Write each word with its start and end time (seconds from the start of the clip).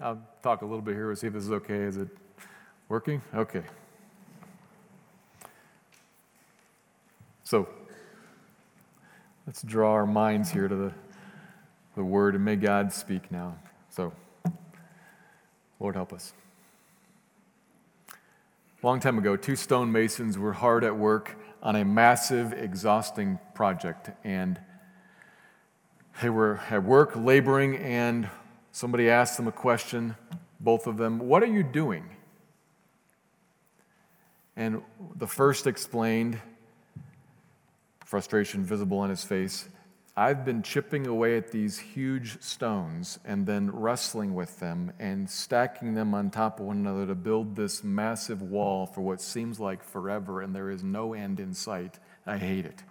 I'll 0.00 0.20
talk 0.42 0.60
a 0.60 0.66
little 0.66 0.82
bit 0.82 0.94
here 0.94 1.08
and 1.08 1.18
see 1.18 1.26
if 1.26 1.32
this 1.32 1.44
is 1.44 1.52
okay. 1.52 1.78
Is 1.78 1.96
it 1.96 2.08
working? 2.88 3.22
Okay. 3.34 3.62
So, 7.44 7.66
let's 9.46 9.62
draw 9.62 9.92
our 9.92 10.06
minds 10.06 10.50
here 10.50 10.68
to 10.68 10.74
the, 10.74 10.92
the 11.94 12.04
word, 12.04 12.34
and 12.34 12.44
may 12.44 12.56
God 12.56 12.92
speak 12.92 13.30
now. 13.32 13.56
So, 13.88 14.12
Lord, 15.80 15.94
help 15.94 16.12
us. 16.12 16.34
Long 18.82 19.00
time 19.00 19.16
ago, 19.16 19.36
two 19.36 19.56
stonemasons 19.56 20.36
were 20.36 20.52
hard 20.52 20.84
at 20.84 20.96
work 20.96 21.36
on 21.62 21.74
a 21.74 21.84
massive, 21.84 22.52
exhausting 22.52 23.38
project, 23.54 24.10
and 24.24 24.60
they 26.20 26.28
were 26.28 26.60
at 26.68 26.82
work 26.82 27.16
laboring 27.16 27.76
and 27.76 28.28
Somebody 28.76 29.08
asked 29.08 29.38
them 29.38 29.48
a 29.48 29.52
question, 29.52 30.16
both 30.60 30.86
of 30.86 30.98
them, 30.98 31.18
What 31.18 31.42
are 31.42 31.46
you 31.46 31.62
doing? 31.62 32.04
And 34.54 34.82
the 35.14 35.26
first 35.26 35.66
explained, 35.66 36.38
frustration 38.04 38.66
visible 38.66 38.98
on 38.98 39.08
his 39.08 39.24
face, 39.24 39.66
I've 40.14 40.44
been 40.44 40.62
chipping 40.62 41.06
away 41.06 41.38
at 41.38 41.52
these 41.52 41.78
huge 41.78 42.42
stones 42.42 43.18
and 43.24 43.46
then 43.46 43.70
wrestling 43.70 44.34
with 44.34 44.60
them 44.60 44.92
and 44.98 45.30
stacking 45.30 45.94
them 45.94 46.12
on 46.12 46.28
top 46.28 46.60
of 46.60 46.66
one 46.66 46.76
another 46.76 47.06
to 47.06 47.14
build 47.14 47.56
this 47.56 47.82
massive 47.82 48.42
wall 48.42 48.84
for 48.84 49.00
what 49.00 49.22
seems 49.22 49.58
like 49.58 49.82
forever, 49.82 50.42
and 50.42 50.54
there 50.54 50.68
is 50.68 50.84
no 50.84 51.14
end 51.14 51.40
in 51.40 51.54
sight. 51.54 51.98
I 52.26 52.36
hate 52.36 52.66
it. 52.66 52.82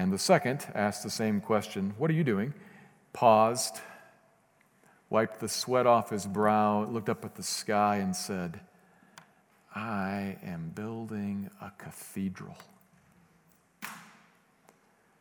And 0.00 0.10
the 0.10 0.18
second 0.18 0.66
asked 0.74 1.02
the 1.02 1.10
same 1.10 1.42
question 1.42 1.92
What 1.98 2.10
are 2.10 2.14
you 2.14 2.24
doing? 2.24 2.54
Paused, 3.12 3.82
wiped 5.10 5.40
the 5.40 5.48
sweat 5.48 5.86
off 5.86 6.08
his 6.08 6.26
brow, 6.26 6.86
looked 6.86 7.10
up 7.10 7.22
at 7.22 7.34
the 7.34 7.42
sky, 7.42 7.96
and 7.96 8.16
said, 8.16 8.60
I 9.74 10.38
am 10.42 10.72
building 10.74 11.50
a 11.60 11.70
cathedral 11.76 12.56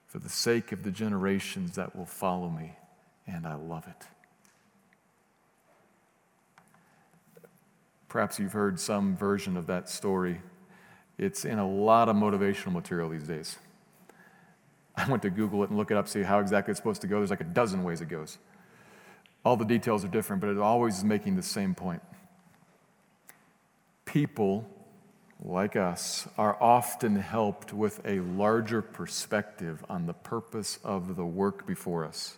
for 0.08 0.20
the 0.20 0.30
sake 0.30 0.72
of 0.72 0.84
the 0.84 0.92
generations 0.92 1.76
that 1.76 1.94
will 1.94 2.06
follow 2.06 2.48
me, 2.48 2.78
and 3.28 3.46
I 3.46 3.56
love 3.56 3.86
it. 3.86 4.08
Perhaps 8.08 8.40
you've 8.40 8.54
heard 8.54 8.80
some 8.80 9.18
version 9.18 9.58
of 9.58 9.68
that 9.68 9.90
story. 9.90 10.40
It's 11.18 11.44
in 11.44 11.60
a 11.60 11.70
lot 11.70 12.08
of 12.08 12.16
motivational 12.16 12.72
material 12.72 13.10
these 13.10 13.28
days. 13.28 13.58
I 15.00 15.10
went 15.10 15.22
to 15.24 15.30
Google 15.30 15.64
it 15.64 15.70
and 15.70 15.78
look 15.78 15.92
it 15.92 15.98
up, 15.98 16.08
see 16.08 16.24
how 16.24 16.40
exactly 16.40 16.72
it's 16.72 16.80
supposed 16.80 17.02
to 17.02 17.08
go. 17.08 17.18
There's 17.18 17.30
like 17.30 17.42
a 17.42 17.46
dozen 17.46 17.84
ways 17.84 18.02
it 18.02 18.10
goes. 18.10 18.38
All 19.46 19.56
the 19.56 19.66
details 19.66 20.04
are 20.04 20.10
different, 20.10 20.42
but 20.42 20.50
it 20.50 20.58
always 20.58 20.98
is 20.98 21.04
making 21.04 21.38
the 21.38 21.44
same 21.44 21.74
point. 21.74 22.02
People 24.04 24.70
like 25.42 25.78
us 25.78 26.28
are 26.38 26.62
often 26.62 27.16
helped 27.16 27.72
with 27.72 28.02
a 28.06 28.20
larger 28.20 28.82
perspective 28.82 29.86
on 29.88 30.06
the 30.06 30.14
purpose 30.14 30.80
of 30.84 31.16
the 31.16 31.26
work 31.26 31.66
before 31.66 32.04
us. 32.04 32.38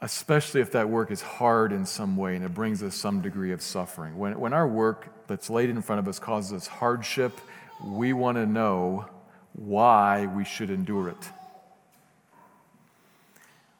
Especially 0.00 0.60
if 0.60 0.72
that 0.72 0.90
work 0.90 1.12
is 1.12 1.22
hard 1.22 1.72
in 1.72 1.86
some 1.86 2.16
way 2.16 2.34
and 2.34 2.44
it 2.44 2.52
brings 2.52 2.82
us 2.82 2.96
some 2.96 3.20
degree 3.20 3.52
of 3.52 3.62
suffering. 3.62 4.18
When, 4.18 4.38
when 4.38 4.52
our 4.52 4.66
work 4.66 5.26
that's 5.28 5.48
laid 5.48 5.70
in 5.70 5.80
front 5.80 6.00
of 6.00 6.08
us 6.08 6.18
causes 6.18 6.52
us 6.52 6.66
hardship, 6.66 7.32
we 7.84 8.12
want 8.12 8.36
to 8.36 8.46
know 8.46 9.06
why 9.56 10.26
we 10.26 10.44
should 10.44 10.70
endure 10.70 11.08
it. 11.08 11.30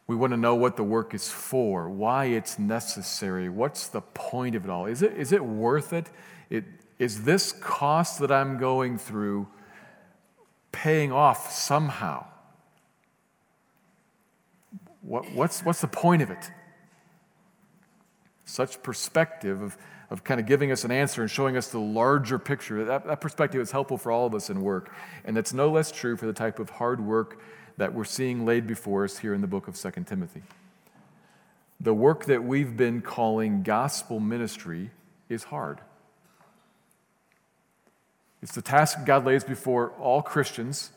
We 0.06 0.16
want 0.16 0.32
to 0.32 0.36
know 0.36 0.54
what 0.54 0.76
the 0.76 0.84
work 0.84 1.14
is 1.14 1.28
for, 1.28 1.88
why 1.88 2.26
it's 2.26 2.58
necessary, 2.58 3.48
what's 3.48 3.88
the 3.88 4.00
point 4.00 4.54
of 4.54 4.64
it 4.64 4.70
all. 4.70 4.86
Is 4.86 5.02
it, 5.02 5.12
is 5.16 5.32
it 5.32 5.44
worth 5.44 5.92
it? 5.92 6.08
it? 6.48 6.64
Is 6.98 7.24
this 7.24 7.52
cost 7.52 8.20
that 8.20 8.30
I'm 8.30 8.56
going 8.56 8.98
through 8.98 9.48
paying 10.72 11.12
off 11.12 11.52
somehow? 11.52 12.26
What, 15.02 15.30
what's, 15.32 15.64
what's 15.64 15.80
the 15.80 15.88
point 15.88 16.22
of 16.22 16.30
it? 16.30 16.50
Such 18.44 18.82
perspective 18.82 19.60
of 19.60 19.76
of 20.10 20.24
kind 20.24 20.38
of 20.40 20.46
giving 20.46 20.70
us 20.70 20.84
an 20.84 20.90
answer 20.90 21.22
and 21.22 21.30
showing 21.30 21.56
us 21.56 21.68
the 21.68 21.78
larger 21.78 22.38
picture. 22.38 22.84
That, 22.84 23.06
that 23.06 23.20
perspective 23.20 23.60
is 23.60 23.70
helpful 23.70 23.98
for 23.98 24.12
all 24.12 24.26
of 24.26 24.34
us 24.34 24.50
in 24.50 24.60
work. 24.60 24.92
And 25.24 25.36
that's 25.36 25.52
no 25.52 25.70
less 25.70 25.90
true 25.90 26.16
for 26.16 26.26
the 26.26 26.32
type 26.32 26.58
of 26.58 26.70
hard 26.70 27.00
work 27.00 27.40
that 27.76 27.92
we're 27.92 28.04
seeing 28.04 28.46
laid 28.46 28.66
before 28.66 29.04
us 29.04 29.18
here 29.18 29.34
in 29.34 29.40
the 29.40 29.46
book 29.46 29.68
of 29.68 29.78
2 29.78 29.90
Timothy. 30.06 30.42
The 31.80 31.92
work 31.94 32.24
that 32.26 32.42
we've 32.42 32.76
been 32.76 33.02
calling 33.02 33.62
gospel 33.62 34.20
ministry 34.20 34.90
is 35.28 35.44
hard. 35.44 35.80
It's 38.42 38.54
the 38.54 38.62
task 38.62 39.04
God 39.04 39.26
lays 39.26 39.44
before 39.44 39.90
all 39.98 40.22
Christians 40.22 40.90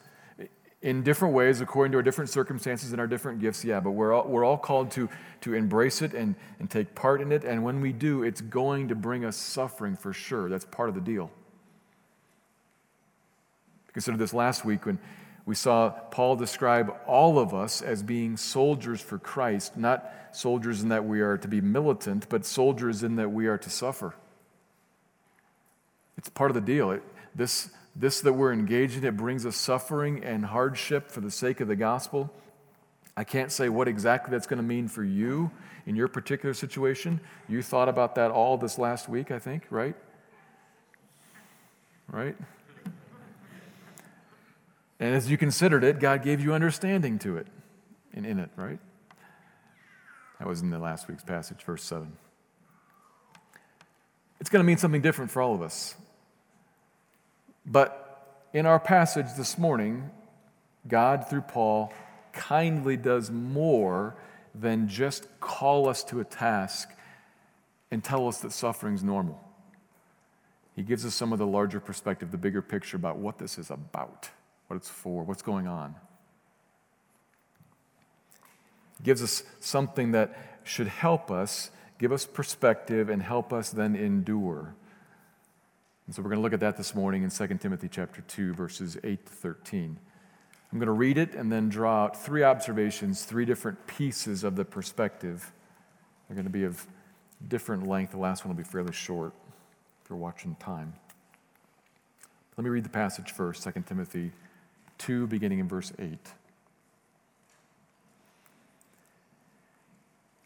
in 0.81 1.03
different 1.03 1.33
ways 1.33 1.59
according 1.59 1.91
to 1.91 1.97
our 1.97 2.03
different 2.03 2.29
circumstances 2.29 2.91
and 2.91 3.01
our 3.01 3.07
different 3.07 3.39
gifts, 3.39 3.65
yeah, 3.65 3.79
but 3.79 3.91
we're 3.91 4.13
all, 4.13 4.27
we're 4.27 4.45
all 4.45 4.57
called 4.57 4.91
to, 4.91 5.09
to 5.41 5.53
embrace 5.53 6.01
it 6.01 6.13
and, 6.13 6.35
and 6.59 6.69
take 6.69 6.95
part 6.95 7.21
in 7.21 7.31
it. 7.31 7.43
And 7.43 7.63
when 7.63 7.81
we 7.81 7.91
do, 7.91 8.23
it's 8.23 8.41
going 8.41 8.87
to 8.87 8.95
bring 8.95 9.25
us 9.25 9.35
suffering 9.35 9.95
for 9.95 10.13
sure. 10.13 10.49
That's 10.49 10.65
part 10.65 10.87
of 10.87 10.95
the 10.95 11.01
deal. 11.01 11.31
Consider 13.91 14.17
this 14.17 14.33
last 14.33 14.63
week 14.63 14.85
when 14.85 14.99
we 15.45 15.55
saw 15.55 15.89
Paul 15.89 16.35
describe 16.35 16.95
all 17.07 17.39
of 17.39 17.53
us 17.53 17.81
as 17.81 18.03
being 18.03 18.37
soldiers 18.37 19.01
for 19.01 19.17
Christ, 19.17 19.75
not 19.75 20.09
soldiers 20.31 20.83
in 20.83 20.89
that 20.89 21.05
we 21.05 21.21
are 21.21 21.37
to 21.37 21.47
be 21.47 21.59
militant, 21.59 22.29
but 22.29 22.45
soldiers 22.45 23.03
in 23.03 23.15
that 23.15 23.31
we 23.31 23.47
are 23.47 23.57
to 23.57 23.69
suffer. 23.69 24.13
It's 26.17 26.29
part 26.29 26.51
of 26.51 26.55
the 26.55 26.61
deal. 26.61 26.91
It, 26.91 27.03
this, 27.33 27.71
this 27.99 28.21
that 28.21 28.31
we're 28.31 28.53
engaged 28.53 28.97
in, 28.97 29.03
it 29.03 29.17
brings 29.17 29.45
us 29.45 29.57
suffering 29.57 30.23
and 30.23 30.45
hardship 30.45 31.11
for 31.11 31.19
the 31.19 31.29
sake 31.29 31.59
of 31.59 31.67
the 31.67 31.75
gospel. 31.75 32.33
I 33.17 33.25
can't 33.25 33.51
say 33.51 33.67
what 33.67 33.89
exactly 33.89 34.31
that's 34.31 34.47
going 34.47 34.57
to 34.57 34.63
mean 34.63 34.87
for 34.87 35.03
you 35.03 35.51
in 35.85 35.97
your 35.97 36.07
particular 36.07 36.53
situation. 36.53 37.19
You 37.49 37.61
thought 37.61 37.89
about 37.89 38.15
that 38.15 38.31
all 38.31 38.57
this 38.57 38.77
last 38.77 39.09
week, 39.09 39.31
I 39.31 39.39
think, 39.39 39.65
right? 39.69 39.95
Right? 42.07 42.37
And 45.01 45.13
as 45.13 45.29
you 45.29 45.37
considered 45.37 45.83
it, 45.83 45.99
God 45.99 46.23
gave 46.23 46.39
you 46.39 46.53
understanding 46.53 47.19
to 47.19 47.35
it 47.35 47.47
and 48.13 48.25
in 48.25 48.39
it, 48.39 48.49
right? 48.55 48.79
That 50.39 50.47
was 50.47 50.61
in 50.61 50.69
the 50.69 50.79
last 50.79 51.09
week's 51.09 51.23
passage, 51.23 51.61
verse 51.63 51.83
7. 51.83 52.13
It's 54.39 54.49
going 54.49 54.63
to 54.63 54.67
mean 54.67 54.77
something 54.77 55.01
different 55.01 55.31
for 55.31 55.41
all 55.41 55.53
of 55.53 55.61
us. 55.61 55.95
But 57.71 58.49
in 58.51 58.65
our 58.65 58.79
passage 58.79 59.27
this 59.37 59.57
morning, 59.57 60.09
God, 60.87 61.29
through 61.29 61.41
Paul, 61.41 61.93
kindly 62.33 62.97
does 62.97 63.29
more 63.29 64.15
than 64.55 64.87
just 64.87 65.27
call 65.39 65.87
us 65.87 66.03
to 66.05 66.19
a 66.19 66.23
task 66.23 66.89
and 67.91 68.03
tell 68.03 68.27
us 68.27 68.41
that 68.41 68.51
suffering 68.51 68.95
is 68.95 69.03
normal. 69.03 69.39
He 70.75 70.81
gives 70.81 71.05
us 71.05 71.13
some 71.13 71.31
of 71.31 71.39
the 71.39 71.45
larger 71.45 71.79
perspective, 71.79 72.31
the 72.31 72.37
bigger 72.37 72.61
picture 72.61 72.97
about 72.97 73.17
what 73.17 73.37
this 73.37 73.59
is 73.59 73.69
about, 73.69 74.29
what 74.67 74.77
it's 74.77 74.89
for, 74.89 75.23
what's 75.23 75.41
going 75.41 75.67
on. 75.67 75.95
gives 79.03 79.21
us 79.23 79.43
something 79.59 80.11
that 80.11 80.59
should 80.63 80.87
help 80.87 81.31
us, 81.31 81.71
give 81.99 82.11
us 82.11 82.25
perspective, 82.25 83.09
and 83.09 83.21
help 83.21 83.53
us 83.53 83.69
then 83.69 83.95
endure. 83.95 84.75
And 86.09 86.15
so 86.15 86.23
we're 86.23 86.29
going 86.29 86.39
to 86.39 86.41
look 86.41 86.53
at 86.53 86.59
that 86.61 86.75
this 86.75 86.95
morning 86.95 87.21
in 87.21 87.29
2 87.29 87.47
Timothy 87.59 87.87
chapter 87.87 88.21
2, 88.21 88.55
verses 88.55 88.97
8 89.03 89.27
to 89.27 89.31
13. 89.31 89.95
I'm 90.71 90.79
going 90.79 90.87
to 90.87 90.91
read 90.91 91.19
it 91.19 91.35
and 91.35 91.51
then 91.51 91.69
draw 91.69 92.05
out 92.05 92.19
three 92.19 92.41
observations, 92.41 93.25
three 93.25 93.45
different 93.45 93.85
pieces 93.85 94.43
of 94.43 94.55
the 94.55 94.65
perspective. 94.65 95.51
They're 96.27 96.33
going 96.33 96.47
to 96.47 96.49
be 96.49 96.63
of 96.63 96.83
different 97.47 97.85
length. 97.85 98.13
The 98.13 98.17
last 98.17 98.43
one 98.43 98.55
will 98.55 98.57
be 98.57 98.67
fairly 98.67 98.91
short 98.91 99.33
if 100.03 100.09
you're 100.09 100.17
watching 100.17 100.55
time. 100.55 100.93
Let 102.57 102.63
me 102.63 102.71
read 102.71 102.85
the 102.85 102.89
passage 102.89 103.31
first 103.31 103.61
2 103.61 103.83
Timothy 103.85 104.31
2, 104.97 105.27
beginning 105.27 105.59
in 105.59 105.67
verse 105.67 105.93
8. 105.99 106.17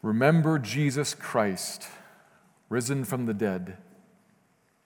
Remember 0.02 0.58
Jesus 0.58 1.14
Christ, 1.14 1.88
risen 2.68 3.06
from 3.06 3.24
the 3.24 3.32
dead, 3.32 3.78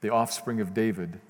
the 0.01 0.11
offspring 0.11 0.61
of 0.61 0.75
David, 0.75 1.21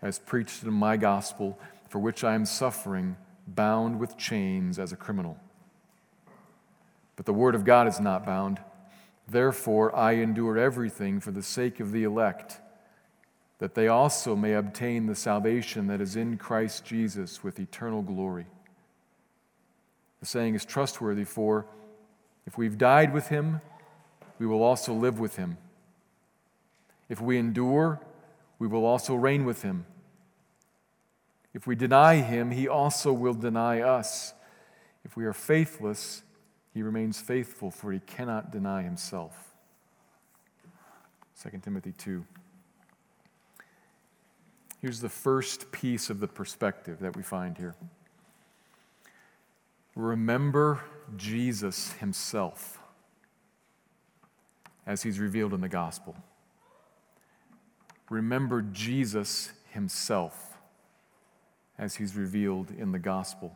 as 0.00 0.18
preached 0.18 0.62
in 0.62 0.72
my 0.72 0.96
gospel, 0.96 1.58
for 1.88 1.98
which 1.98 2.22
I 2.22 2.34
am 2.34 2.46
suffering, 2.46 3.16
bound 3.46 3.98
with 3.98 4.16
chains 4.16 4.78
as 4.78 4.92
a 4.92 4.96
criminal. 4.96 5.38
But 7.16 7.26
the 7.26 7.32
word 7.32 7.54
of 7.54 7.64
God 7.64 7.88
is 7.88 7.98
not 7.98 8.24
bound. 8.24 8.60
Therefore, 9.26 9.94
I 9.94 10.12
endure 10.12 10.56
everything 10.56 11.18
for 11.20 11.32
the 11.32 11.42
sake 11.42 11.80
of 11.80 11.92
the 11.92 12.04
elect, 12.04 12.60
that 13.58 13.74
they 13.74 13.88
also 13.88 14.36
may 14.36 14.54
obtain 14.54 15.06
the 15.06 15.16
salvation 15.16 15.88
that 15.88 16.00
is 16.00 16.14
in 16.14 16.36
Christ 16.36 16.84
Jesus 16.84 17.42
with 17.42 17.58
eternal 17.58 18.02
glory. 18.02 18.46
The 20.20 20.26
saying 20.26 20.54
is 20.54 20.64
trustworthy, 20.64 21.24
for 21.24 21.66
if 22.46 22.56
we've 22.56 22.78
died 22.78 23.12
with 23.12 23.28
him, 23.28 23.60
we 24.38 24.46
will 24.46 24.62
also 24.62 24.94
live 24.94 25.18
with 25.18 25.36
him. 25.36 25.58
If 27.08 27.20
we 27.20 27.38
endure, 27.38 28.00
we 28.58 28.66
will 28.66 28.84
also 28.84 29.14
reign 29.14 29.44
with 29.44 29.62
him. 29.62 29.86
If 31.54 31.66
we 31.66 31.74
deny 31.74 32.16
him, 32.16 32.50
he 32.50 32.68
also 32.68 33.12
will 33.12 33.34
deny 33.34 33.80
us. 33.80 34.34
If 35.04 35.16
we 35.16 35.24
are 35.24 35.32
faithless, 35.32 36.22
he 36.74 36.82
remains 36.82 37.20
faithful, 37.20 37.70
for 37.70 37.92
he 37.92 38.00
cannot 38.00 38.52
deny 38.52 38.82
himself. 38.82 39.54
2 41.42 41.58
Timothy 41.58 41.92
2. 41.92 42.24
Here's 44.80 45.00
the 45.00 45.08
first 45.08 45.72
piece 45.72 46.10
of 46.10 46.20
the 46.20 46.28
perspective 46.28 47.00
that 47.00 47.16
we 47.16 47.22
find 47.22 47.56
here. 47.56 47.74
Remember 49.96 50.80
Jesus 51.16 51.92
himself 51.94 52.78
as 54.86 55.02
he's 55.02 55.18
revealed 55.18 55.52
in 55.52 55.60
the 55.60 55.68
gospel. 55.68 56.16
Remember 58.10 58.62
Jesus 58.62 59.52
himself 59.70 60.56
as 61.78 61.96
he's 61.96 62.16
revealed 62.16 62.70
in 62.70 62.92
the 62.92 62.98
gospel. 62.98 63.54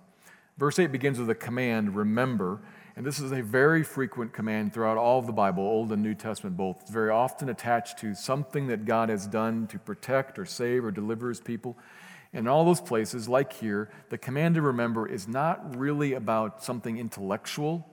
Verse 0.59 0.79
8 0.79 0.93
begins 0.93 1.19
with 1.19 1.31
a 1.31 1.35
command, 1.35 1.97
remember, 1.97 2.61
and 2.95 3.07
this 3.07 3.19
is 3.19 3.33
a 3.33 3.43
very 3.43 3.83
frequent 3.83 4.33
command 4.35 4.75
throughout 4.75 4.99
all 4.99 5.19
of 5.19 5.27
the 5.27 5.33
Bible, 5.33 5.63
Old 5.63 5.91
and 5.93 6.03
New 6.03 6.15
Testament 6.15 6.57
both. 6.57 6.83
It's 6.83 6.91
very 6.91 7.11
often 7.11 7.49
attached 7.49 7.99
to 8.01 8.15
something 8.15 8.67
that 8.67 8.85
God 8.85 9.09
has 9.09 9.27
done 9.27 9.67
to 9.69 9.79
protect 9.79 10.39
or 10.39 10.45
save 10.45 10.85
or 10.85 10.91
deliver 10.91 11.31
his 11.31 11.41
people. 11.41 11.79
In 12.35 12.47
all 12.47 12.65
those 12.65 12.81
places, 12.81 13.29
like 13.29 13.53
here, 13.55 13.91
the 14.11 14.19
command 14.19 14.57
to 14.57 14.63
remember 14.63 15.07
is 15.07 15.27
not 15.27 15.77
really 15.77 16.13
about 16.13 16.63
something 16.63 16.99
intellectual, 16.99 17.89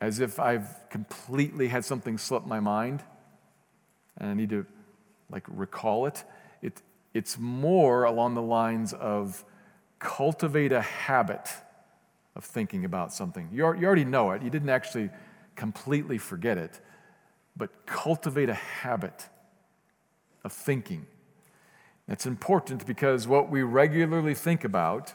as 0.00 0.20
if 0.20 0.40
I've 0.40 0.88
completely 0.88 1.68
had 1.68 1.84
something 1.84 2.16
slip 2.16 2.46
my 2.46 2.60
mind 2.60 3.02
and 4.18 4.30
I 4.30 4.34
need 4.34 4.50
to 4.50 4.66
like 5.30 5.44
recall 5.48 6.06
it. 6.06 6.24
it 6.62 6.82
it's 7.14 7.38
more 7.38 8.04
along 8.04 8.34
the 8.34 8.42
lines 8.42 8.92
of 8.92 9.44
cultivate 9.98 10.72
a 10.72 10.82
habit 10.82 11.48
of 12.34 12.44
thinking 12.44 12.84
about 12.84 13.12
something. 13.12 13.48
You, 13.52 13.74
you 13.76 13.86
already 13.86 14.04
know 14.04 14.32
it, 14.32 14.42
you 14.42 14.50
didn't 14.50 14.68
actually 14.68 15.10
completely 15.54 16.18
forget 16.18 16.58
it, 16.58 16.80
but 17.56 17.86
cultivate 17.86 18.50
a 18.50 18.54
habit 18.54 19.28
of 20.44 20.52
thinking 20.52 21.06
it's 22.08 22.26
important 22.26 22.86
because 22.86 23.26
what 23.26 23.50
we 23.50 23.62
regularly 23.62 24.34
think 24.34 24.62
about, 24.64 25.12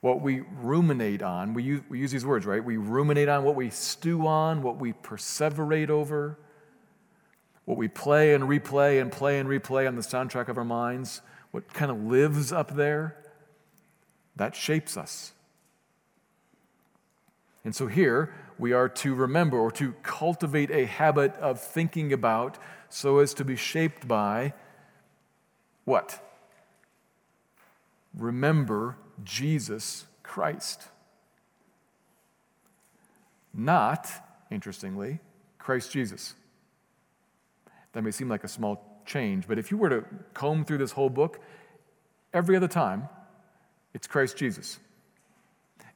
what 0.00 0.20
we 0.20 0.42
ruminate 0.60 1.22
on, 1.22 1.54
we 1.54 1.62
use, 1.62 1.82
we 1.88 2.00
use 2.00 2.10
these 2.10 2.26
words, 2.26 2.46
right? 2.46 2.64
We 2.64 2.78
ruminate 2.78 3.28
on 3.28 3.44
what 3.44 3.54
we 3.54 3.70
stew 3.70 4.26
on, 4.26 4.62
what 4.62 4.76
we 4.78 4.92
perseverate 4.92 5.88
over, 5.88 6.38
what 7.70 7.78
we 7.78 7.86
play 7.86 8.34
and 8.34 8.42
replay 8.48 9.00
and 9.00 9.12
play 9.12 9.38
and 9.38 9.48
replay 9.48 9.86
on 9.86 9.94
the 9.94 10.02
soundtrack 10.02 10.48
of 10.48 10.58
our 10.58 10.64
minds, 10.64 11.22
what 11.52 11.72
kind 11.72 11.88
of 11.88 12.02
lives 12.02 12.52
up 12.52 12.74
there, 12.74 13.16
that 14.34 14.56
shapes 14.56 14.96
us. 14.96 15.32
And 17.64 17.72
so 17.72 17.86
here 17.86 18.34
we 18.58 18.72
are 18.72 18.88
to 18.88 19.14
remember 19.14 19.56
or 19.56 19.70
to 19.70 19.92
cultivate 20.02 20.72
a 20.72 20.84
habit 20.84 21.32
of 21.36 21.60
thinking 21.60 22.12
about 22.12 22.58
so 22.88 23.20
as 23.20 23.34
to 23.34 23.44
be 23.44 23.54
shaped 23.54 24.08
by 24.08 24.52
what? 25.84 26.20
Remember 28.16 28.96
Jesus 29.22 30.06
Christ. 30.24 30.88
Not, 33.54 34.10
interestingly, 34.50 35.20
Christ 35.60 35.92
Jesus. 35.92 36.34
That 37.92 38.02
may 38.02 38.10
seem 38.10 38.28
like 38.28 38.44
a 38.44 38.48
small 38.48 39.02
change, 39.04 39.48
but 39.48 39.58
if 39.58 39.70
you 39.70 39.76
were 39.76 39.88
to 39.88 40.04
comb 40.34 40.64
through 40.64 40.78
this 40.78 40.92
whole 40.92 41.10
book, 41.10 41.40
every 42.32 42.56
other 42.56 42.68
time, 42.68 43.08
it's 43.94 44.06
Christ 44.06 44.36
Jesus. 44.36 44.78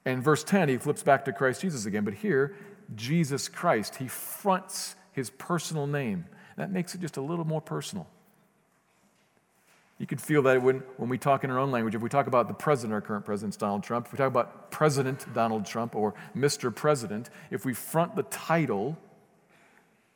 And 0.04 0.22
verse 0.22 0.44
10, 0.44 0.68
he 0.68 0.76
flips 0.76 1.02
back 1.02 1.24
to 1.26 1.32
Christ 1.32 1.60
Jesus 1.62 1.86
again, 1.86 2.04
but 2.04 2.14
here, 2.14 2.54
Jesus 2.94 3.48
Christ. 3.48 3.96
He 3.96 4.08
fronts 4.08 4.96
his 5.12 5.30
personal 5.30 5.86
name. 5.86 6.26
That 6.56 6.70
makes 6.70 6.94
it 6.94 7.00
just 7.00 7.16
a 7.16 7.22
little 7.22 7.44
more 7.44 7.60
personal. 7.60 8.06
You 9.98 10.06
could 10.06 10.20
feel 10.20 10.42
that 10.42 10.60
when, 10.60 10.82
when 10.96 11.08
we 11.08 11.18
talk 11.18 11.44
in 11.44 11.50
our 11.50 11.58
own 11.58 11.70
language, 11.70 11.94
if 11.94 12.02
we 12.02 12.08
talk 12.08 12.26
about 12.26 12.48
the 12.48 12.54
president, 12.54 12.92
our 12.92 13.00
current 13.00 13.24
president, 13.24 13.56
Donald 13.58 13.84
Trump, 13.84 14.06
if 14.06 14.12
we 14.12 14.18
talk 14.18 14.26
about 14.26 14.70
President 14.70 15.32
Donald 15.32 15.64
Trump 15.64 15.94
or 15.94 16.14
Mr. 16.36 16.74
President, 16.74 17.30
if 17.50 17.64
we 17.64 17.72
front 17.72 18.16
the 18.16 18.24
title, 18.24 18.98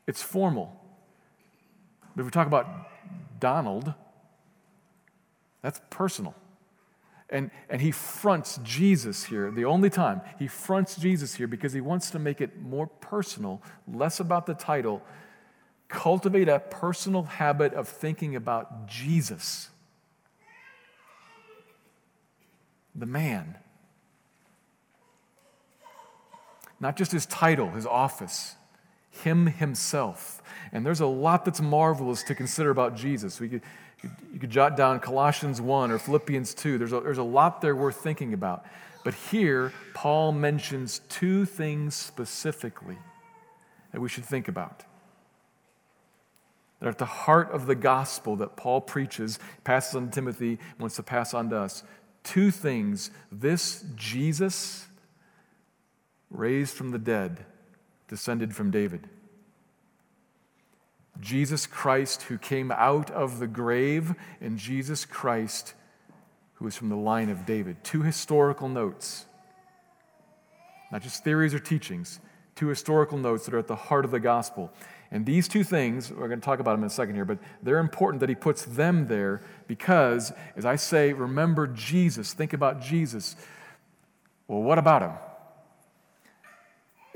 it's 0.07 0.21
formal. 0.21 0.79
But 2.19 2.23
if 2.23 2.27
we 2.27 2.31
talk 2.33 2.49
about 2.49 2.67
Donald, 3.39 3.95
that's 5.63 5.81
personal. 5.89 6.35
And, 7.31 7.53
and 7.71 7.81
he 7.81 7.93
fronts 7.93 8.59
Jesus 8.65 9.23
here, 9.23 9.53
the 9.53 9.67
only 9.67 9.89
time. 9.89 10.23
He 10.37 10.49
fronts 10.49 10.97
Jesus 10.97 11.37
here 11.37 11.47
because 11.47 11.73
he 11.73 11.81
wants 11.81 12.11
to 12.11 12.19
make 12.19 12.41
it 12.41 12.61
more 12.61 12.89
personal, 12.89 13.63
less 13.87 14.19
about 14.19 14.47
the 14.47 14.55
title, 14.55 15.01
Cultivate 15.87 16.49
a 16.49 16.59
personal 16.59 17.23
habit 17.23 17.73
of 17.73 17.87
thinking 17.87 18.35
about 18.35 18.89
Jesus, 18.89 19.69
the 22.97 23.07
man. 23.07 23.57
Not 26.81 26.97
just 26.97 27.13
his 27.13 27.27
title, 27.27 27.71
his 27.71 27.87
office, 27.87 28.57
him 29.23 29.47
himself. 29.47 30.43
And 30.73 30.85
there's 30.85 31.01
a 31.01 31.07
lot 31.07 31.45
that's 31.45 31.61
marvelous 31.61 32.23
to 32.25 32.35
consider 32.35 32.71
about 32.71 32.97
Jesus. 32.97 33.41
We 33.41 33.49
could, 33.49 33.63
you 34.33 34.39
could 34.39 34.51
jot 34.51 34.77
down 34.77 35.01
Colossians 35.01 35.61
1 35.61 35.91
or 35.91 35.99
Philippians 35.99 36.55
2. 36.55 36.79
There's 36.79 36.93
a, 36.93 37.01
there's 37.01 37.19
a 37.19 37.23
lot 37.23 37.61
there 37.61 37.75
worth 37.75 37.97
thinking 37.97 38.35
about. 38.35 38.65
But 39.05 39.15
here, 39.15 39.73
Paul 39.95 40.33
mentions 40.33 41.01
two 41.09 41.45
things 41.45 41.95
specifically 41.95 42.99
that 43.93 44.01
we 44.01 44.09
should 44.09 44.25
think 44.25 44.49
about 44.49 44.85
that 46.79 46.87
are 46.87 46.91
at 46.91 46.99
the 46.99 47.05
heart 47.05 47.51
of 47.51 47.67
the 47.67 47.75
gospel 47.75 48.37
that 48.37 48.57
Paul 48.57 48.81
preaches, 48.81 49.39
passes 49.65 49.95
on 49.97 50.07
to 50.07 50.11
Timothy, 50.13 50.59
wants 50.79 50.97
to 50.97 51.03
pass 51.03 51.35
on 51.35 51.51
to 51.51 51.57
us. 51.57 51.83
Two 52.23 52.51
things 52.51 53.11
this 53.33 53.85
Jesus, 53.97 54.87
raised 56.31 56.75
from 56.75 56.91
the 56.91 56.99
dead, 56.99 57.45
descended 58.09 58.55
from 58.55 58.71
David. 58.71 59.09
Jesus 61.21 61.67
Christ, 61.67 62.23
who 62.23 62.39
came 62.39 62.71
out 62.71 63.11
of 63.11 63.39
the 63.39 63.47
grave, 63.47 64.15
and 64.41 64.57
Jesus 64.57 65.05
Christ, 65.05 65.75
who 66.55 66.67
is 66.67 66.77
from 66.77 66.89
the 66.89 66.97
line 66.97 67.29
of 67.29 67.47
David. 67.47 67.83
Two 67.85 68.03
historical 68.03 68.69
notes, 68.69 69.27
not 70.91 71.03
just 71.03 71.25
theories 71.25 71.55
or 71.55 71.59
teachings, 71.59 72.21
two 72.55 72.69
historical 72.69 73.19
notes 73.19 73.45
that 73.45 73.55
are 73.55 73.59
at 73.59 73.69
the 73.69 73.77
heart 73.77 74.05
of 74.05 74.11
the 74.11 74.21
gospel. 74.21 74.73
And 75.11 75.25
these 75.25 75.49
two 75.49 75.65
things, 75.65 76.11
we're 76.11 76.29
going 76.29 76.41
to 76.41 76.45
talk 76.45 76.61
about 76.61 76.73
them 76.73 76.81
in 76.81 76.89
a 76.89 76.91
second 76.91 77.15
here, 77.15 77.25
but 77.25 77.39
they're 77.63 77.79
important 77.79 78.21
that 78.21 78.29
he 78.29 78.35
puts 78.35 78.65
them 78.65 79.07
there 79.07 79.41
because, 79.67 80.33
as 80.57 80.65
I 80.65 80.77
say, 80.77 81.13
remember 81.13 81.67
Jesus, 81.67 82.33
think 82.33 82.53
about 82.53 82.81
Jesus. 82.81 83.37
Well, 84.47 84.63
what 84.63 84.79
about 84.79 85.03
him? 85.03 85.13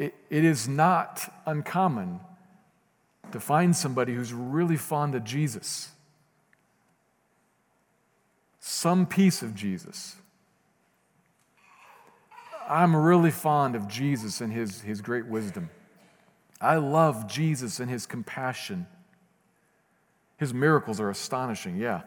It, 0.02 0.14
it 0.30 0.44
is 0.44 0.66
not 0.66 1.32
uncommon 1.46 2.18
to 3.30 3.38
find 3.38 3.74
somebody 3.74 4.12
who's 4.14 4.32
really 4.32 4.76
fond 4.76 5.14
of 5.14 5.22
Jesus, 5.22 5.92
some 8.58 9.06
piece 9.06 9.42
of 9.42 9.54
Jesus. 9.54 10.16
I'm 12.68 12.96
really 12.96 13.30
fond 13.30 13.76
of 13.76 13.86
Jesus 13.86 14.40
and 14.40 14.52
his, 14.52 14.80
his 14.80 15.00
great 15.00 15.26
wisdom. 15.26 15.70
I 16.60 16.76
love 16.76 17.28
Jesus 17.28 17.78
and 17.78 17.88
his 17.88 18.04
compassion. 18.04 18.88
His 20.36 20.52
miracles 20.52 20.98
are 20.98 21.10
astonishing, 21.10 21.76
yeah. 21.76 22.02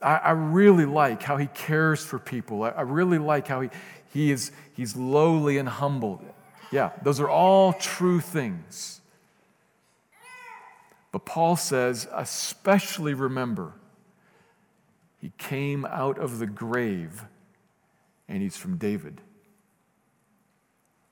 I, 0.00 0.16
I 0.16 0.30
really 0.30 0.86
like 0.86 1.22
how 1.22 1.36
he 1.36 1.48
cares 1.48 2.02
for 2.02 2.18
people. 2.18 2.62
I, 2.62 2.70
I 2.70 2.82
really 2.82 3.18
like 3.18 3.46
how 3.46 3.60
he, 3.60 3.68
he 4.14 4.30
is 4.30 4.52
he's 4.72 4.96
lowly 4.96 5.58
and 5.58 5.68
humble. 5.68 6.22
Yeah, 6.74 6.90
those 7.04 7.20
are 7.20 7.28
all 7.28 7.72
true 7.72 8.18
things. 8.18 9.00
But 11.12 11.24
Paul 11.24 11.54
says, 11.54 12.08
especially 12.12 13.14
remember, 13.14 13.74
he 15.20 15.30
came 15.38 15.84
out 15.84 16.18
of 16.18 16.40
the 16.40 16.48
grave 16.48 17.26
and 18.28 18.42
he's 18.42 18.56
from 18.56 18.76
David 18.76 19.20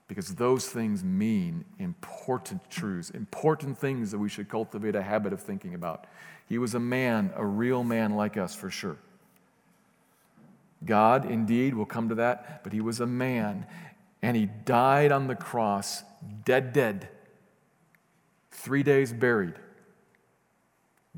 because 0.09 0.35
those 0.35 0.67
things 0.67 1.05
mean 1.05 1.65
important 1.79 2.69
truths, 2.69 3.11
important 3.11 3.79
things 3.79 4.11
that 4.11 4.19
we 4.19 4.29
should 4.29 4.49
cultivate 4.49 4.97
a 4.97 5.03
habit 5.03 5.33
of 5.33 5.41
thinking 5.41 5.75
about. 5.75 6.09
He 6.49 6.59
was 6.59 6.75
a 6.75 6.81
man, 6.81 7.33
a 7.37 7.47
real 7.47 7.85
man 7.85 8.17
like 8.17 8.37
us 8.37 8.53
for 8.53 8.69
sure. 8.69 8.97
God, 10.85 11.31
indeed, 11.31 11.75
will 11.75 11.87
come 11.87 12.09
to 12.09 12.17
that, 12.17 12.65
but 12.65 12.73
he 12.73 12.81
was 12.81 12.99
a 12.99 13.07
man, 13.07 13.65
and 14.23 14.37
he 14.37 14.47
died 14.47 15.11
on 15.11 15.27
the 15.27 15.35
cross, 15.35 16.05
dead, 16.45 16.73
dead, 16.73 17.09
three 18.53 18.85
days 18.85 19.13
buried, 19.13 19.55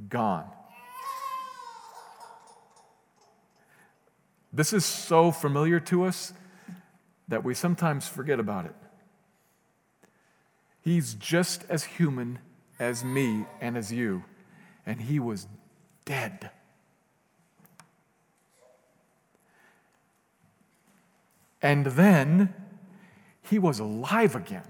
gone. 0.08 0.48
This 4.52 4.72
is 4.72 4.84
so 4.84 5.30
familiar 5.30 5.80
to 5.80 6.04
us 6.04 6.32
that 7.28 7.44
we 7.44 7.54
sometimes 7.54 8.08
forget 8.08 8.40
about 8.40 8.66
it. 8.66 8.74
He's 10.80 11.14
just 11.14 11.64
as 11.68 11.84
human 11.84 12.38
as 12.78 13.04
me 13.04 13.46
and 13.60 13.76
as 13.76 13.92
you, 13.92 14.24
and 14.86 15.00
he 15.00 15.18
was 15.18 15.46
dead. 16.04 16.50
And 21.60 21.86
then 21.86 22.52
he 23.48 23.58
was 23.58 23.78
alive 23.78 24.34
again. 24.34 24.66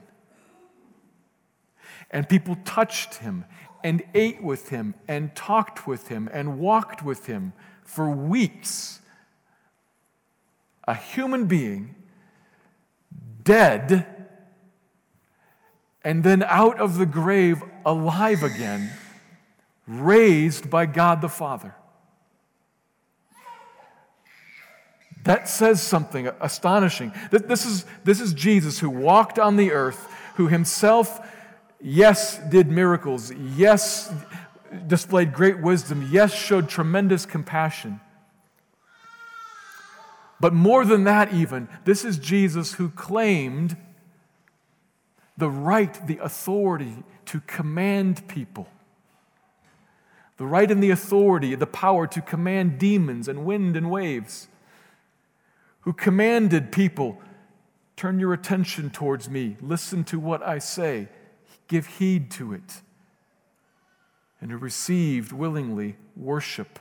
And 2.10 2.28
people 2.28 2.56
touched 2.64 3.16
him 3.16 3.44
and 3.82 4.02
ate 4.14 4.42
with 4.42 4.68
him 4.68 4.94
and 5.08 5.34
talked 5.34 5.86
with 5.86 6.08
him 6.08 6.28
and 6.32 6.58
walked 6.58 7.02
with 7.02 7.26
him 7.26 7.52
for 7.82 8.08
weeks. 8.10 9.00
A 10.86 10.94
human 10.94 11.46
being, 11.46 11.94
dead 13.42 14.14
and 16.04 16.22
then 16.22 16.42
out 16.42 16.78
of 16.78 16.98
the 16.98 17.06
grave 17.06 17.62
alive 17.84 18.42
again, 18.42 18.90
raised 19.88 20.68
by 20.68 20.84
God 20.84 21.22
the 21.22 21.30
Father. 21.30 21.74
That 25.24 25.48
says 25.48 25.82
something 25.82 26.28
astonishing. 26.40 27.12
This 27.30 27.66
is, 27.66 27.84
this 28.04 28.20
is 28.20 28.34
Jesus 28.34 28.78
who 28.78 28.90
walked 28.90 29.38
on 29.38 29.56
the 29.56 29.72
earth, 29.72 30.06
who 30.36 30.48
himself, 30.48 31.26
yes, 31.80 32.38
did 32.50 32.68
miracles, 32.68 33.32
yes, 33.32 34.12
displayed 34.86 35.32
great 35.32 35.60
wisdom, 35.60 36.08
yes, 36.10 36.34
showed 36.34 36.68
tremendous 36.68 37.24
compassion. 37.24 38.00
But 40.40 40.52
more 40.52 40.84
than 40.84 41.04
that, 41.04 41.32
even, 41.32 41.68
this 41.84 42.04
is 42.04 42.18
Jesus 42.18 42.74
who 42.74 42.90
claimed 42.90 43.78
the 45.38 45.48
right, 45.48 46.06
the 46.06 46.18
authority 46.18 47.02
to 47.26 47.40
command 47.40 48.28
people, 48.28 48.68
the 50.36 50.44
right 50.44 50.70
and 50.70 50.82
the 50.82 50.90
authority, 50.90 51.54
the 51.54 51.66
power 51.66 52.06
to 52.08 52.20
command 52.20 52.78
demons 52.78 53.26
and 53.26 53.46
wind 53.46 53.74
and 53.74 53.90
waves, 53.90 54.48
who 55.84 55.92
commanded 55.92 56.72
people, 56.72 57.20
turn 57.94 58.18
your 58.18 58.32
attention 58.32 58.88
towards 58.88 59.28
me, 59.28 59.56
listen 59.60 60.02
to 60.04 60.18
what 60.18 60.42
I 60.42 60.58
say, 60.58 61.08
give 61.68 61.86
heed 61.86 62.30
to 62.32 62.54
it, 62.54 62.80
and 64.40 64.50
who 64.50 64.56
received 64.56 65.30
willingly 65.30 65.96
worship. 66.16 66.78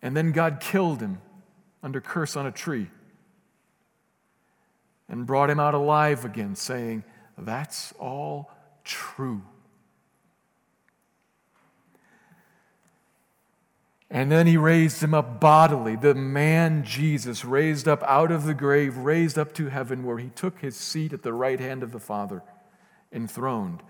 And 0.00 0.16
then 0.16 0.30
God 0.30 0.60
killed 0.60 1.00
him 1.00 1.20
under 1.82 2.00
curse 2.00 2.36
on 2.36 2.46
a 2.46 2.52
tree 2.52 2.88
and 5.08 5.26
brought 5.26 5.50
him 5.50 5.58
out 5.58 5.74
alive 5.74 6.24
again, 6.24 6.54
saying, 6.54 7.02
That's 7.36 7.92
all 7.98 8.52
true. 8.84 9.42
And 14.12 14.30
then 14.30 14.46
he 14.46 14.58
raised 14.58 15.02
him 15.02 15.14
up 15.14 15.40
bodily, 15.40 15.96
the 15.96 16.14
man 16.14 16.84
Jesus, 16.84 17.46
raised 17.46 17.88
up 17.88 18.02
out 18.02 18.30
of 18.30 18.44
the 18.44 18.52
grave, 18.52 18.98
raised 18.98 19.38
up 19.38 19.54
to 19.54 19.70
heaven, 19.70 20.04
where 20.04 20.18
he 20.18 20.28
took 20.28 20.58
his 20.58 20.76
seat 20.76 21.14
at 21.14 21.22
the 21.22 21.32
right 21.32 21.58
hand 21.58 21.82
of 21.82 21.92
the 21.92 21.98
Father, 21.98 22.42
enthroned, 23.10 23.82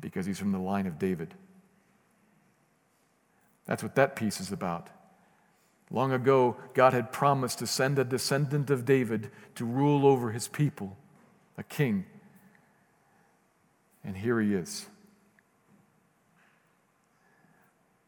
because 0.00 0.24
he's 0.24 0.38
from 0.38 0.52
the 0.52 0.58
line 0.58 0.86
of 0.86 0.98
David. 0.98 1.34
That's 3.66 3.82
what 3.82 3.96
that 3.96 4.16
piece 4.16 4.40
is 4.40 4.50
about. 4.50 4.88
Long 5.90 6.12
ago, 6.12 6.56
God 6.72 6.94
had 6.94 7.12
promised 7.12 7.58
to 7.58 7.66
send 7.66 7.98
a 7.98 8.04
descendant 8.04 8.70
of 8.70 8.86
David 8.86 9.30
to 9.56 9.66
rule 9.66 10.06
over 10.06 10.30
his 10.30 10.48
people, 10.48 10.96
a 11.58 11.62
king. 11.62 12.06
And 14.02 14.16
here 14.16 14.40
he 14.40 14.54
is. 14.54 14.86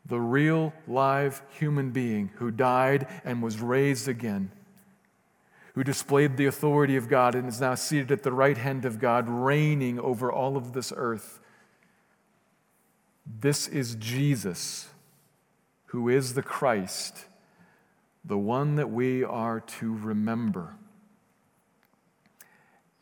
The 0.07 0.21
real, 0.21 0.73
live 0.87 1.43
human 1.51 1.91
being 1.91 2.31
who 2.37 2.51
died 2.51 3.07
and 3.25 3.43
was 3.43 3.61
raised 3.61 4.09
again, 4.09 4.51
who 5.75 5.85
displayed 5.85 6.37
the 6.37 6.47
authority 6.47 6.97
of 6.97 7.09
God 7.09 7.35
and 7.35 7.49
is 7.49 7.61
now 7.61 7.75
seated 7.75 8.13
at 8.13 8.23
the 8.23 8.33
right 8.33 8.59
hand 8.59 8.85
of 8.85 8.99
God, 8.99 9.29
reigning 9.29 9.99
over 9.99 10.31
all 10.31 10.57
of 10.57 10.73
this 10.73 10.93
earth. 10.95 11.41
This 13.41 13.67
is 13.67 13.95
Jesus, 13.95 14.89
who 15.87 16.09
is 16.09 16.35
the 16.35 16.43
Christ 16.43 17.27
the 18.25 18.39
one 18.39 18.77
that 18.77 18.91
we 18.91 19.23
are 19.23 19.61
to 19.61 19.93
remember. 19.93 20.75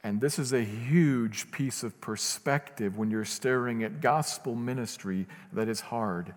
And 0.03 0.21
this 0.21 0.39
is 0.39 0.53
a 0.53 0.65
huge 0.65 1.53
piece 1.53 1.85
of 1.85 2.01
perspective 2.01 2.99
when 2.99 3.11
you're 3.11 3.25
staring 3.25 3.85
at 3.85 4.01
gospel 4.01 4.57
ministry 4.57 5.29
that 5.53 5.69
is 5.69 5.81
hard. 5.81 6.35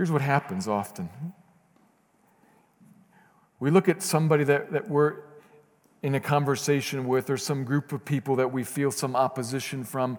Here's 0.00 0.10
what 0.10 0.22
happens 0.22 0.66
often 0.66 1.10
we 3.58 3.70
look 3.70 3.86
at 3.86 4.00
somebody 4.00 4.44
that, 4.44 4.72
that 4.72 4.88
we're 4.88 5.16
in 6.02 6.14
a 6.14 6.20
conversation 6.20 7.06
with, 7.06 7.28
or 7.28 7.36
some 7.36 7.64
group 7.64 7.92
of 7.92 8.06
people 8.06 8.36
that 8.36 8.50
we 8.50 8.64
feel 8.64 8.90
some 8.90 9.14
opposition 9.14 9.84
from 9.84 10.18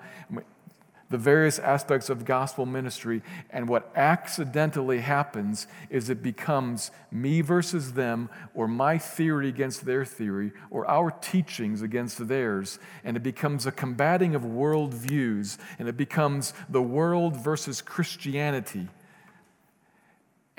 the 1.09 1.17
various 1.17 1.57
aspects 1.57 2.11
of 2.11 2.25
gospel 2.25 2.67
ministry. 2.67 3.23
And 3.49 3.67
what 3.67 3.91
accidentally 3.95 4.99
happens 4.99 5.65
is 5.89 6.11
it 6.11 6.21
becomes 6.21 6.91
me 7.11 7.41
versus 7.41 7.93
them, 7.93 8.29
or 8.53 8.67
my 8.67 8.99
theory 8.99 9.49
against 9.49 9.85
their 9.85 10.05
theory, 10.05 10.51
or 10.69 10.87
our 10.87 11.09
teachings 11.09 11.81
against 11.81 12.27
theirs. 12.27 12.77
And 13.03 13.17
it 13.17 13.23
becomes 13.23 13.65
a 13.65 13.71
combating 13.71 14.35
of 14.35 14.43
worldviews, 14.43 15.57
and 15.79 15.89
it 15.89 15.97
becomes 15.97 16.53
the 16.69 16.83
world 16.83 17.35
versus 17.35 17.81
Christianity. 17.81 18.87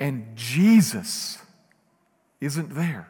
And 0.03 0.35
Jesus 0.35 1.37
isn't 2.41 2.75
there. 2.75 3.07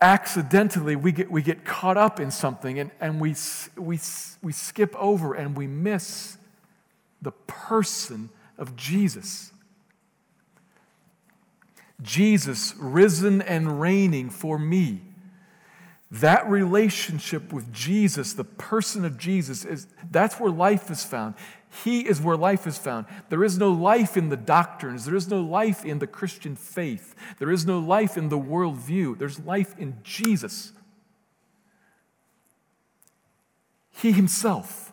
accidentally 0.00 0.96
we 0.96 1.12
get, 1.12 1.30
we 1.30 1.42
get 1.42 1.62
caught 1.62 1.98
up 1.98 2.18
in 2.18 2.30
something 2.30 2.78
and, 2.78 2.90
and 3.00 3.20
we, 3.20 3.34
we, 3.76 4.00
we 4.42 4.50
skip 4.50 4.96
over 4.96 5.34
and 5.34 5.54
we 5.54 5.66
miss 5.66 6.38
the 7.20 7.32
person 7.32 8.30
of 8.56 8.76
Jesus. 8.76 9.52
Jesus, 12.00 12.74
risen 12.78 13.42
and 13.42 13.78
reigning 13.78 14.30
for 14.30 14.58
me. 14.58 15.02
That 16.10 16.48
relationship 16.48 17.52
with 17.52 17.72
Jesus, 17.72 18.32
the 18.32 18.44
person 18.44 19.04
of 19.04 19.16
Jesus, 19.16 19.64
is 19.64 19.86
that's 20.10 20.40
where 20.40 20.50
life 20.50 20.90
is 20.90 21.04
found. 21.04 21.34
He 21.84 22.00
is 22.00 22.20
where 22.20 22.36
life 22.36 22.66
is 22.66 22.76
found. 22.76 23.06
There 23.28 23.44
is 23.44 23.56
no 23.56 23.70
life 23.70 24.16
in 24.16 24.28
the 24.28 24.36
doctrines. 24.36 25.04
There 25.04 25.14
is 25.14 25.28
no 25.28 25.40
life 25.40 25.84
in 25.84 26.00
the 26.00 26.08
Christian 26.08 26.56
faith. 26.56 27.14
There 27.38 27.50
is 27.50 27.64
no 27.64 27.78
life 27.78 28.16
in 28.16 28.28
the 28.28 28.38
worldview. 28.38 29.18
There's 29.18 29.38
life 29.38 29.78
in 29.78 29.98
Jesus. 30.02 30.72
He 33.90 34.10
Himself. 34.10 34.89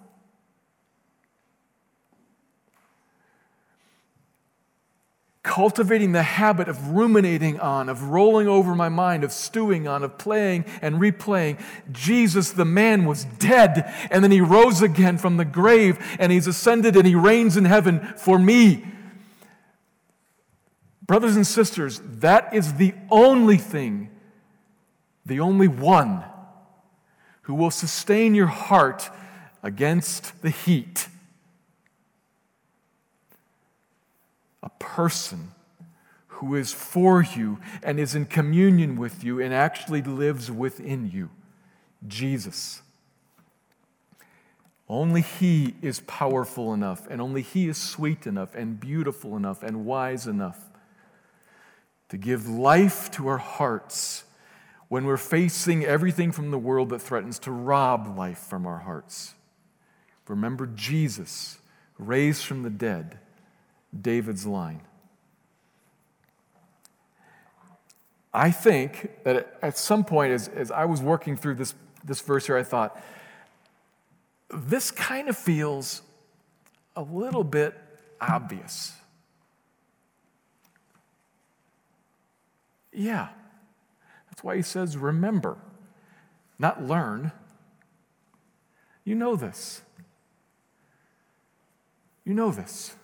Cultivating 5.48 6.12
the 6.12 6.24
habit 6.24 6.68
of 6.68 6.90
ruminating 6.90 7.58
on, 7.60 7.88
of 7.88 8.04
rolling 8.10 8.48
over 8.48 8.76
my 8.76 8.90
mind, 8.90 9.24
of 9.24 9.32
stewing 9.32 9.88
on, 9.88 10.04
of 10.04 10.18
playing 10.18 10.66
and 10.82 10.98
replaying. 10.98 11.58
Jesus, 11.92 12.52
the 12.52 12.66
man, 12.66 13.06
was 13.06 13.24
dead, 13.24 13.92
and 14.12 14.24
then 14.24 14.32
he 14.32 14.42
rose 14.42 14.82
again 14.82 15.18
from 15.18 15.38
the 15.38 15.46
grave, 15.46 15.98
and 16.20 16.32
he's 16.32 16.48
ascended 16.48 16.98
and 16.98 17.08
he 17.08 17.16
reigns 17.16 17.56
in 17.56 17.64
heaven 17.64 18.02
for 18.18 18.38
me. 18.38 18.86
Brothers 21.02 21.38
and 21.38 21.48
sisters, 21.48 22.02
that 22.04 22.54
is 22.54 22.74
the 22.74 22.94
only 23.10 23.58
thing, 23.58 24.10
the 25.26 25.40
only 25.40 25.70
one 25.70 26.26
who 27.44 27.56
will 27.56 27.72
sustain 27.72 28.36
your 28.36 28.48
heart 28.48 29.10
against 29.64 30.42
the 30.42 30.50
heat 30.50 31.08
a 34.64 34.70
person 34.80 35.52
who 36.28 36.56
is 36.56 36.72
for 36.72 37.24
you 37.24 37.60
and 37.82 38.00
is 38.00 38.16
in 38.16 38.26
communion 38.26 38.96
with 38.96 39.24
you 39.24 39.42
and 39.42 39.54
actually 39.54 40.02
lives 40.02 40.52
within 40.52 41.10
you 41.10 41.30
Jesus. 42.08 42.82
Only 44.90 45.22
He 45.22 45.76
is 45.82 46.00
powerful 46.02 46.74
enough, 46.74 47.08
and 47.10 47.20
only 47.22 47.42
He 47.42 47.68
is 47.68 47.78
sweet 47.78 48.26
enough, 48.26 48.56
and 48.56 48.80
beautiful 48.80 49.36
enough, 49.36 49.64
and 49.64 49.86
wise 49.86 50.28
enough 50.28 50.70
to 52.10 52.18
give 52.18 52.48
life 52.48 53.12
to 53.12 53.28
our 53.28 53.38
hearts 53.38 54.24
when 54.88 55.04
we're 55.04 55.18
facing 55.18 55.84
everything 55.84 56.32
from 56.32 56.52
the 56.52 56.58
world 56.58 56.90
that 56.90 57.02
threatens 57.02 57.40
to 57.40 57.52
rob 57.52 58.18
life 58.18 58.38
from 58.38 58.66
our 58.66 58.80
hearts. 58.80 59.34
Remember 60.28 60.66
Jesus, 60.68 61.58
raised 61.98 62.44
from 62.44 62.64
the 62.64 62.70
dead 62.70 63.20
David's 64.02 64.46
line. 64.46 64.82
I 68.34 68.52
think 68.52 69.24
that 69.24 69.58
at 69.62 69.78
some 69.78 70.04
point, 70.04 70.32
as, 70.34 70.48
as 70.50 70.70
I 70.70 70.86
was 70.86 71.02
working 71.02 71.36
through 71.36 71.56
this, 71.56 71.74
this 72.04 72.22
verse 72.22 72.46
here, 72.46 72.58
I 72.58 72.64
thought, 72.64 73.02
this 74.50 74.92
kind 74.92 75.28
of 75.28 75.38
feels 75.38 76.02
a 76.96 77.02
little 77.02 77.44
bit 77.44 77.74
obvious. 78.22 78.94
Yeah. 82.94 83.30
That's 84.30 84.44
why 84.44 84.56
he 84.56 84.62
says, 84.62 84.98
remember, 84.98 85.58
not 86.60 86.84
learn. 86.84 87.32
You 89.04 89.16
know 89.16 89.36
this. 89.36 89.82
You 92.24 92.36
know 92.36 92.52
this. 92.52 92.97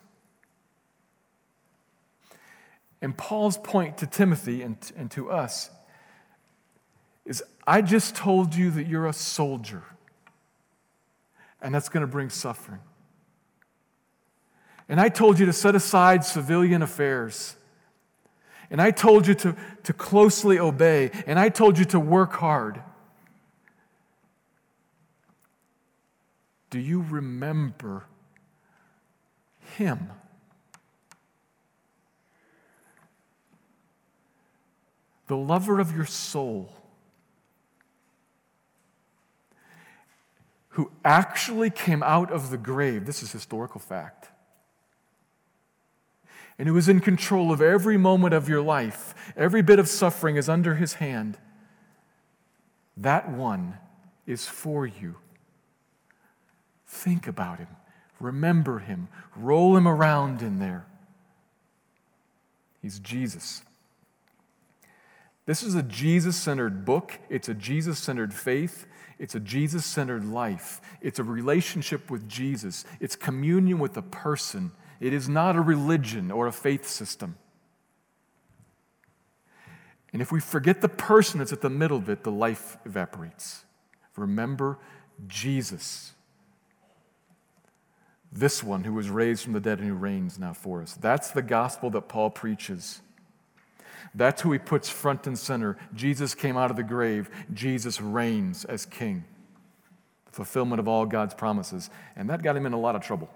And 3.04 3.14
Paul's 3.14 3.58
point 3.58 3.98
to 3.98 4.06
Timothy 4.06 4.62
and, 4.62 4.78
and 4.96 5.10
to 5.10 5.30
us 5.30 5.68
is 7.26 7.42
I 7.66 7.82
just 7.82 8.16
told 8.16 8.54
you 8.54 8.70
that 8.70 8.86
you're 8.86 9.06
a 9.06 9.12
soldier, 9.12 9.82
and 11.60 11.74
that's 11.74 11.90
going 11.90 12.00
to 12.00 12.06
bring 12.06 12.30
suffering. 12.30 12.80
And 14.88 14.98
I 14.98 15.10
told 15.10 15.38
you 15.38 15.44
to 15.44 15.52
set 15.52 15.74
aside 15.74 16.24
civilian 16.24 16.80
affairs. 16.80 17.56
And 18.70 18.80
I 18.80 18.90
told 18.90 19.26
you 19.26 19.34
to, 19.34 19.54
to 19.82 19.92
closely 19.92 20.58
obey. 20.58 21.10
And 21.26 21.38
I 21.38 21.50
told 21.50 21.78
you 21.78 21.84
to 21.84 22.00
work 22.00 22.32
hard. 22.32 22.80
Do 26.70 26.78
you 26.80 27.02
remember 27.02 28.06
him? 29.76 30.08
The 35.26 35.36
lover 35.36 35.80
of 35.80 35.94
your 35.94 36.04
soul, 36.04 36.72
who 40.70 40.90
actually 41.04 41.70
came 41.70 42.02
out 42.02 42.32
of 42.32 42.50
the 42.50 42.58
grave. 42.58 43.06
This 43.06 43.22
is 43.22 43.32
historical 43.32 43.80
fact. 43.80 44.28
And 46.58 46.68
who 46.68 46.76
is 46.76 46.88
in 46.88 47.00
control 47.00 47.52
of 47.52 47.60
every 47.60 47.96
moment 47.96 48.34
of 48.34 48.48
your 48.48 48.62
life. 48.62 49.14
Every 49.36 49.62
bit 49.62 49.78
of 49.78 49.88
suffering 49.88 50.36
is 50.36 50.48
under 50.48 50.76
his 50.76 50.94
hand. 50.94 51.38
That 52.96 53.30
one 53.30 53.78
is 54.26 54.46
for 54.46 54.86
you. 54.86 55.16
Think 56.86 57.26
about 57.26 57.58
him. 57.58 57.68
Remember 58.20 58.78
him. 58.78 59.08
Roll 59.36 59.76
him 59.76 59.88
around 59.88 60.42
in 60.42 60.60
there. 60.60 60.86
He's 62.80 62.98
Jesus. 62.98 63.62
This 65.46 65.62
is 65.62 65.74
a 65.74 65.82
Jesus 65.82 66.36
centered 66.36 66.84
book, 66.84 67.18
it's 67.28 67.48
a 67.48 67.54
Jesus 67.54 67.98
centered 67.98 68.32
faith, 68.32 68.86
it's 69.18 69.34
a 69.34 69.40
Jesus 69.40 69.84
centered 69.84 70.24
life, 70.24 70.80
it's 71.02 71.18
a 71.18 71.24
relationship 71.24 72.10
with 72.10 72.28
Jesus, 72.28 72.84
it's 72.98 73.14
communion 73.14 73.78
with 73.78 73.96
a 73.96 74.02
person. 74.02 74.72
It 75.00 75.12
is 75.12 75.28
not 75.28 75.56
a 75.56 75.60
religion 75.60 76.30
or 76.30 76.46
a 76.46 76.52
faith 76.52 76.86
system. 76.86 77.36
And 80.14 80.22
if 80.22 80.30
we 80.30 80.40
forget 80.40 80.80
the 80.80 80.88
person 80.88 81.40
that's 81.40 81.52
at 81.52 81.60
the 81.60 81.68
middle 81.68 81.98
of 81.98 82.08
it, 82.08 82.22
the 82.22 82.30
life 82.30 82.78
evaporates. 82.86 83.64
Remember 84.16 84.78
Jesus, 85.26 86.12
this 88.32 88.62
one 88.62 88.84
who 88.84 88.94
was 88.94 89.10
raised 89.10 89.42
from 89.42 89.52
the 89.52 89.60
dead 89.60 89.80
and 89.80 89.88
who 89.88 89.94
reigns 89.94 90.38
now 90.38 90.52
for 90.52 90.80
us. 90.80 90.94
That's 90.94 91.32
the 91.32 91.42
gospel 91.42 91.90
that 91.90 92.08
Paul 92.08 92.30
preaches. 92.30 93.02
That's 94.14 94.42
who 94.42 94.52
he 94.52 94.58
puts 94.58 94.88
front 94.88 95.26
and 95.26 95.38
center. 95.38 95.76
Jesus 95.94 96.34
came 96.34 96.56
out 96.56 96.70
of 96.70 96.76
the 96.76 96.82
grave. 96.82 97.28
Jesus 97.52 98.00
reigns 98.00 98.64
as 98.64 98.86
king. 98.86 99.24
The 100.26 100.32
fulfillment 100.32 100.80
of 100.80 100.86
all 100.86 101.06
God's 101.06 101.34
promises. 101.34 101.90
And 102.14 102.30
that 102.30 102.42
got 102.42 102.56
him 102.56 102.66
in 102.66 102.72
a 102.72 102.80
lot 102.80 102.94
of 102.94 103.02
trouble. 103.02 103.28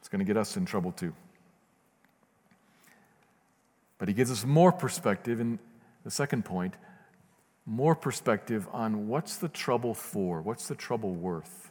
It's 0.00 0.08
going 0.08 0.20
to 0.20 0.24
get 0.24 0.36
us 0.36 0.56
in 0.56 0.64
trouble 0.64 0.92
too. 0.92 1.12
But 3.98 4.08
he 4.08 4.14
gives 4.14 4.30
us 4.30 4.44
more 4.44 4.72
perspective 4.72 5.40
in 5.40 5.58
the 6.04 6.10
second 6.10 6.44
point 6.44 6.74
more 7.68 7.94
perspective 7.94 8.66
on 8.72 9.08
what's 9.08 9.36
the 9.36 9.48
trouble 9.48 9.92
for? 9.92 10.40
What's 10.40 10.68
the 10.68 10.74
trouble 10.74 11.14
worth? 11.14 11.70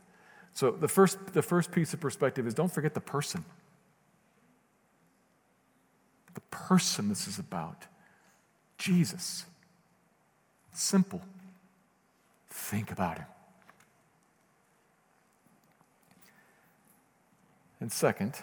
So 0.53 0.69
the 0.69 0.87
first, 0.87 1.33
the 1.33 1.41
first 1.41 1.71
piece 1.71 1.91
of 1.93 1.99
perspective 1.99 2.45
is 2.45 2.53
don't 2.53 2.71
forget 2.71 2.93
the 2.93 3.01
person 3.01 3.43
person 6.51 7.09
this 7.09 7.27
is 7.27 7.39
about 7.39 7.85
Jesus. 8.77 9.45
Simple. 10.73 11.21
Think 12.49 12.91
about 12.91 13.17
him. 13.17 13.25
And 17.79 17.91
second, 17.91 18.33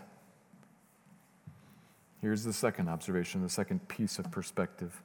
here's 2.21 2.45
the 2.45 2.53
second 2.53 2.89
observation, 2.89 3.43
the 3.43 3.49
second 3.49 3.89
piece 3.89 4.19
of 4.19 4.31
perspective. 4.31 5.03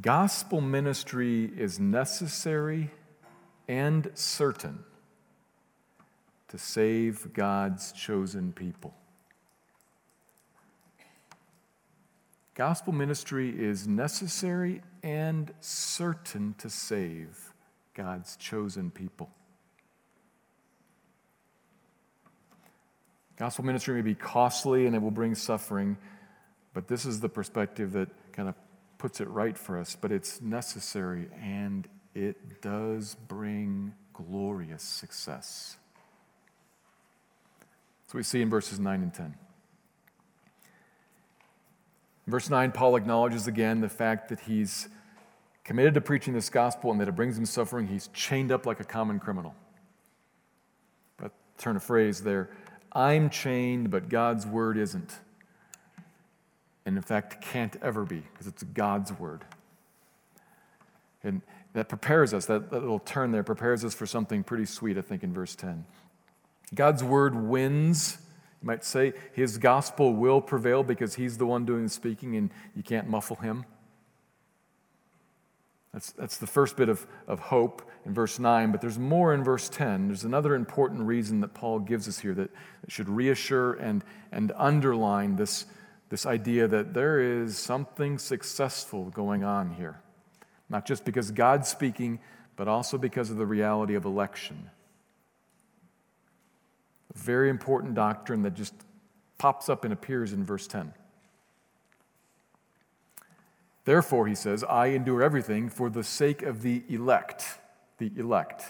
Gospel 0.00 0.60
ministry 0.60 1.52
is 1.56 1.78
necessary 1.78 2.90
and 3.68 4.10
certain 4.14 4.84
to 6.48 6.58
save 6.58 7.32
God's 7.32 7.92
chosen 7.92 8.52
people. 8.52 8.94
Gospel 12.54 12.92
ministry 12.92 13.50
is 13.50 13.88
necessary 13.88 14.80
and 15.02 15.52
certain 15.60 16.54
to 16.58 16.70
save 16.70 17.52
God's 17.94 18.36
chosen 18.36 18.92
people. 18.92 19.30
Gospel 23.36 23.64
ministry 23.64 23.96
may 23.96 24.02
be 24.02 24.14
costly 24.14 24.86
and 24.86 24.94
it 24.94 25.02
will 25.02 25.10
bring 25.10 25.34
suffering, 25.34 25.96
but 26.72 26.86
this 26.86 27.04
is 27.04 27.18
the 27.20 27.28
perspective 27.28 27.92
that 27.92 28.08
kind 28.32 28.48
of 28.48 28.54
puts 28.98 29.20
it 29.20 29.28
right 29.28 29.58
for 29.58 29.76
us. 29.76 29.96
But 30.00 30.12
it's 30.12 30.40
necessary 30.40 31.28
and 31.42 31.88
it 32.14 32.62
does 32.62 33.16
bring 33.26 33.94
glorious 34.12 34.84
success. 34.84 35.76
So 38.06 38.16
we 38.16 38.22
see 38.22 38.42
in 38.42 38.48
verses 38.48 38.78
9 38.78 39.02
and 39.02 39.12
10. 39.12 39.34
Verse 42.26 42.50
9, 42.50 42.72
Paul 42.72 42.96
acknowledges 42.96 43.46
again 43.46 43.80
the 43.80 43.88
fact 43.88 44.28
that 44.28 44.40
he's 44.40 44.88
committed 45.64 45.94
to 45.94 46.00
preaching 46.00 46.34
this 46.34 46.50
gospel 46.50 46.90
and 46.90 47.00
that 47.00 47.08
it 47.08 47.16
brings 47.16 47.38
him 47.38 47.46
suffering. 47.46 47.86
He's 47.86 48.08
chained 48.08 48.52
up 48.52 48.66
like 48.66 48.80
a 48.80 48.84
common 48.84 49.18
criminal. 49.18 49.54
But 51.16 51.32
turn 51.58 51.76
a 51.76 51.80
phrase 51.80 52.22
there 52.22 52.50
I'm 52.92 53.28
chained, 53.28 53.90
but 53.90 54.08
God's 54.08 54.46
word 54.46 54.78
isn't. 54.78 55.18
And 56.86 56.96
in 56.96 57.02
fact, 57.02 57.42
can't 57.42 57.76
ever 57.82 58.04
be, 58.04 58.20
because 58.20 58.46
it's 58.46 58.62
God's 58.62 59.12
word. 59.12 59.42
And 61.24 61.40
that 61.72 61.88
prepares 61.88 62.32
us, 62.32 62.46
that, 62.46 62.70
that 62.70 62.80
little 62.80 63.00
turn 63.00 63.32
there 63.32 63.42
prepares 63.42 63.84
us 63.84 63.94
for 63.94 64.06
something 64.06 64.44
pretty 64.44 64.66
sweet, 64.66 64.96
I 64.96 65.00
think, 65.00 65.24
in 65.24 65.32
verse 65.32 65.56
10. 65.56 65.84
God's 66.74 67.02
word 67.02 67.34
wins. 67.34 68.18
You 68.64 68.68
might 68.68 68.82
say 68.82 69.12
his 69.34 69.58
gospel 69.58 70.14
will 70.14 70.40
prevail 70.40 70.82
because 70.82 71.16
he's 71.16 71.36
the 71.36 71.44
one 71.44 71.66
doing 71.66 71.82
the 71.82 71.90
speaking 71.90 72.34
and 72.36 72.48
you 72.74 72.82
can't 72.82 73.06
muffle 73.06 73.36
him. 73.36 73.66
That's, 75.92 76.12
that's 76.12 76.38
the 76.38 76.46
first 76.46 76.74
bit 76.74 76.88
of, 76.88 77.06
of 77.28 77.40
hope 77.40 77.82
in 78.06 78.14
verse 78.14 78.38
9, 78.38 78.72
but 78.72 78.80
there's 78.80 78.98
more 78.98 79.34
in 79.34 79.44
verse 79.44 79.68
10. 79.68 80.06
There's 80.06 80.24
another 80.24 80.54
important 80.54 81.02
reason 81.02 81.42
that 81.42 81.52
Paul 81.52 81.78
gives 81.78 82.08
us 82.08 82.20
here 82.20 82.32
that, 82.32 82.50
should 82.88 83.10
reassure 83.10 83.74
and, 83.74 84.02
and 84.32 84.50
underline 84.56 85.36
this, 85.36 85.66
this 86.08 86.24
idea 86.24 86.66
that 86.66 86.94
there 86.94 87.20
is 87.20 87.58
something 87.58 88.16
successful 88.16 89.10
going 89.10 89.44
on 89.44 89.74
here. 89.74 90.00
Not 90.70 90.86
just 90.86 91.04
because 91.04 91.30
God's 91.30 91.68
speaking, 91.68 92.18
but 92.56 92.66
also 92.66 92.96
because 92.96 93.28
of 93.28 93.36
the 93.36 93.44
reality 93.44 93.94
of 93.94 94.06
election. 94.06 94.70
Very 97.14 97.48
important 97.48 97.94
doctrine 97.94 98.42
that 98.42 98.54
just 98.54 98.74
pops 99.38 99.68
up 99.68 99.84
and 99.84 99.92
appears 99.92 100.32
in 100.32 100.44
verse 100.44 100.66
10. 100.66 100.92
Therefore, 103.84 104.26
he 104.26 104.34
says, 104.34 104.64
I 104.64 104.86
endure 104.86 105.22
everything 105.22 105.68
for 105.68 105.90
the 105.90 106.02
sake 106.02 106.42
of 106.42 106.62
the 106.62 106.82
elect. 106.88 107.58
The 107.98 108.10
elect. 108.16 108.64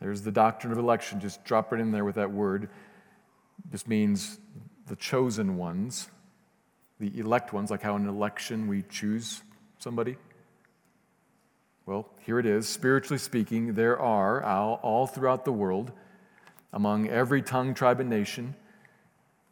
There's 0.00 0.22
the 0.22 0.32
doctrine 0.32 0.72
of 0.72 0.78
election. 0.78 1.20
Just 1.20 1.44
drop 1.44 1.72
it 1.72 1.80
in 1.80 1.90
there 1.90 2.04
with 2.04 2.16
that 2.16 2.30
word. 2.30 2.68
This 3.70 3.86
means 3.86 4.38
the 4.86 4.96
chosen 4.96 5.56
ones, 5.56 6.08
the 7.00 7.18
elect 7.18 7.54
ones, 7.54 7.70
like 7.70 7.80
how 7.80 7.96
in 7.96 8.02
an 8.02 8.08
election 8.08 8.68
we 8.68 8.82
choose 8.82 9.42
somebody. 9.78 10.16
Well, 11.86 12.10
here 12.20 12.38
it 12.38 12.46
is. 12.46 12.68
Spiritually 12.68 13.18
speaking, 13.18 13.74
there 13.74 13.98
are 13.98 14.42
all 14.42 15.06
throughout 15.06 15.46
the 15.46 15.52
world, 15.52 15.92
among 16.74 17.08
every 17.08 17.40
tongue, 17.40 17.72
tribe, 17.72 18.00
and 18.00 18.10
nation, 18.10 18.54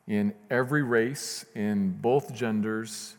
in 0.09 0.35
every 0.51 0.83
race, 0.83 1.47
in 1.55 1.93
both 1.93 2.35
genders, 2.35 3.17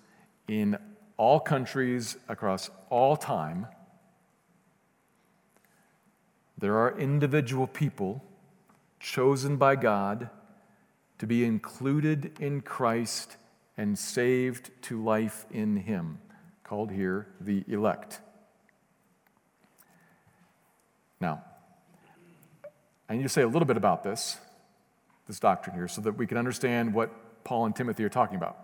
in 0.48 0.78
all 1.16 1.40
countries, 1.40 2.18
across 2.28 2.70
all 2.90 3.16
time, 3.16 3.66
there 6.58 6.78
are 6.78 7.00
individual 7.00 7.66
people 7.66 8.22
chosen 9.00 9.56
by 9.56 9.76
God 9.78 10.30
to 11.18 11.26
be 11.26 11.46
included 11.46 12.40
in 12.42 12.60
Christ 12.60 13.38
and 13.78 13.98
saved 13.98 14.70
to 14.84 15.02
life 15.02 15.46
in 15.50 15.78
Him, 15.78 16.20
called 16.66 16.92
here 16.92 17.28
the 17.40 17.64
elect. 17.70 18.20
Now, 21.22 21.44
I 23.14 23.16
need 23.16 23.24
to 23.24 23.30
say 23.30 23.44
a 23.44 23.48
little 23.48 23.68
bit 23.68 23.78
about 23.78 24.04
this, 24.04 24.38
this 25.28 25.40
doctrine 25.40 25.76
here, 25.76 25.88
so 25.88 26.02
that 26.02 26.14
we 26.14 26.26
can 26.26 26.36
understand 26.36 26.96
what 26.96 27.44
Paul 27.44 27.68
and 27.68 27.76
Timothy 27.76 28.04
are 28.04 28.10
talking 28.10 28.38
about. 28.38 28.58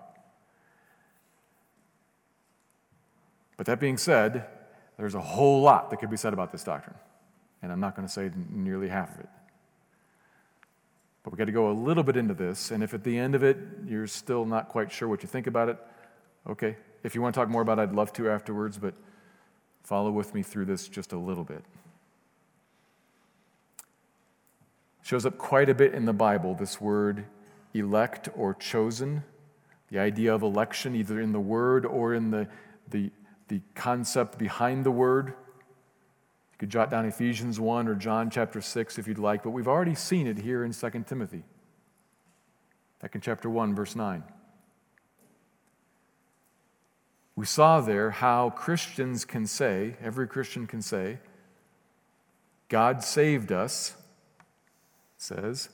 But 3.57 3.67
that 3.67 3.79
being 3.79 3.97
said, 3.97 4.47
there's 4.97 5.13
a 5.13 5.21
whole 5.21 5.61
lot 5.61 5.91
that 5.91 5.97
could 5.97 6.09
be 6.09 6.17
said 6.17 6.33
about 6.33 6.51
this 6.51 6.63
doctrine, 6.63 6.95
and 7.61 7.71
I'm 7.71 7.79
not 7.79 7.95
going 7.95 8.07
to 8.07 8.11
say 8.11 8.31
nearly 8.49 8.87
half 8.87 9.13
of 9.13 9.19
it. 9.19 9.29
But 11.21 11.33
we've 11.33 11.37
got 11.37 11.45
to 11.45 11.51
go 11.51 11.69
a 11.69 11.77
little 11.77 12.01
bit 12.01 12.17
into 12.17 12.33
this, 12.33 12.71
and 12.71 12.81
if 12.81 12.95
at 12.95 13.03
the 13.03 13.19
end 13.19 13.35
of 13.35 13.43
it 13.43 13.55
you're 13.85 14.07
still 14.07 14.45
not 14.45 14.67
quite 14.67 14.91
sure 14.91 15.07
what 15.07 15.21
you 15.21 15.29
think 15.29 15.45
about 15.45 15.69
it, 15.69 15.77
okay. 16.49 16.75
If 17.03 17.13
you 17.13 17.21
want 17.21 17.35
to 17.35 17.39
talk 17.39 17.49
more 17.49 17.61
about 17.61 17.77
it, 17.77 17.83
I'd 17.83 17.93
love 17.93 18.11
to 18.13 18.31
afterwards, 18.31 18.79
but 18.79 18.95
follow 19.83 20.09
with 20.09 20.33
me 20.33 20.41
through 20.41 20.65
this 20.65 20.87
just 20.87 21.13
a 21.13 21.19
little 21.19 21.43
bit. 21.43 21.63
Shows 25.09 25.25
up 25.25 25.39
quite 25.39 25.69
a 25.69 25.73
bit 25.73 25.95
in 25.95 26.05
the 26.05 26.13
Bible, 26.13 26.53
this 26.53 26.79
word 26.79 27.25
elect 27.73 28.29
or 28.35 28.53
chosen. 28.53 29.23
The 29.89 29.97
idea 29.97 30.35
of 30.35 30.43
election, 30.43 30.95
either 30.95 31.19
in 31.19 31.31
the 31.31 31.39
word 31.39 31.83
or 31.83 32.13
in 32.13 32.29
the, 32.29 32.47
the 32.91 33.09
the 33.47 33.61
concept 33.73 34.37
behind 34.37 34.85
the 34.85 34.91
word. 34.91 35.29
You 35.29 36.57
could 36.59 36.69
jot 36.69 36.91
down 36.91 37.07
Ephesians 37.07 37.59
1 37.59 37.87
or 37.87 37.95
John 37.95 38.29
chapter 38.29 38.61
6 38.61 38.99
if 38.99 39.07
you'd 39.07 39.17
like, 39.17 39.41
but 39.41 39.49
we've 39.49 39.67
already 39.67 39.95
seen 39.95 40.27
it 40.27 40.37
here 40.37 40.63
in 40.63 40.73
2 40.73 40.89
Timothy. 41.07 41.41
Back 43.01 43.15
in 43.15 43.21
chapter 43.21 43.49
1, 43.49 43.73
verse 43.73 43.95
9. 43.95 44.21
We 47.35 47.47
saw 47.47 47.81
there 47.81 48.11
how 48.11 48.51
Christians 48.51 49.25
can 49.25 49.47
say, 49.47 49.95
every 50.03 50.27
Christian 50.27 50.67
can 50.67 50.83
say, 50.83 51.17
God 52.67 53.03
saved 53.03 53.51
us, 53.51 53.95
says, 55.21 55.69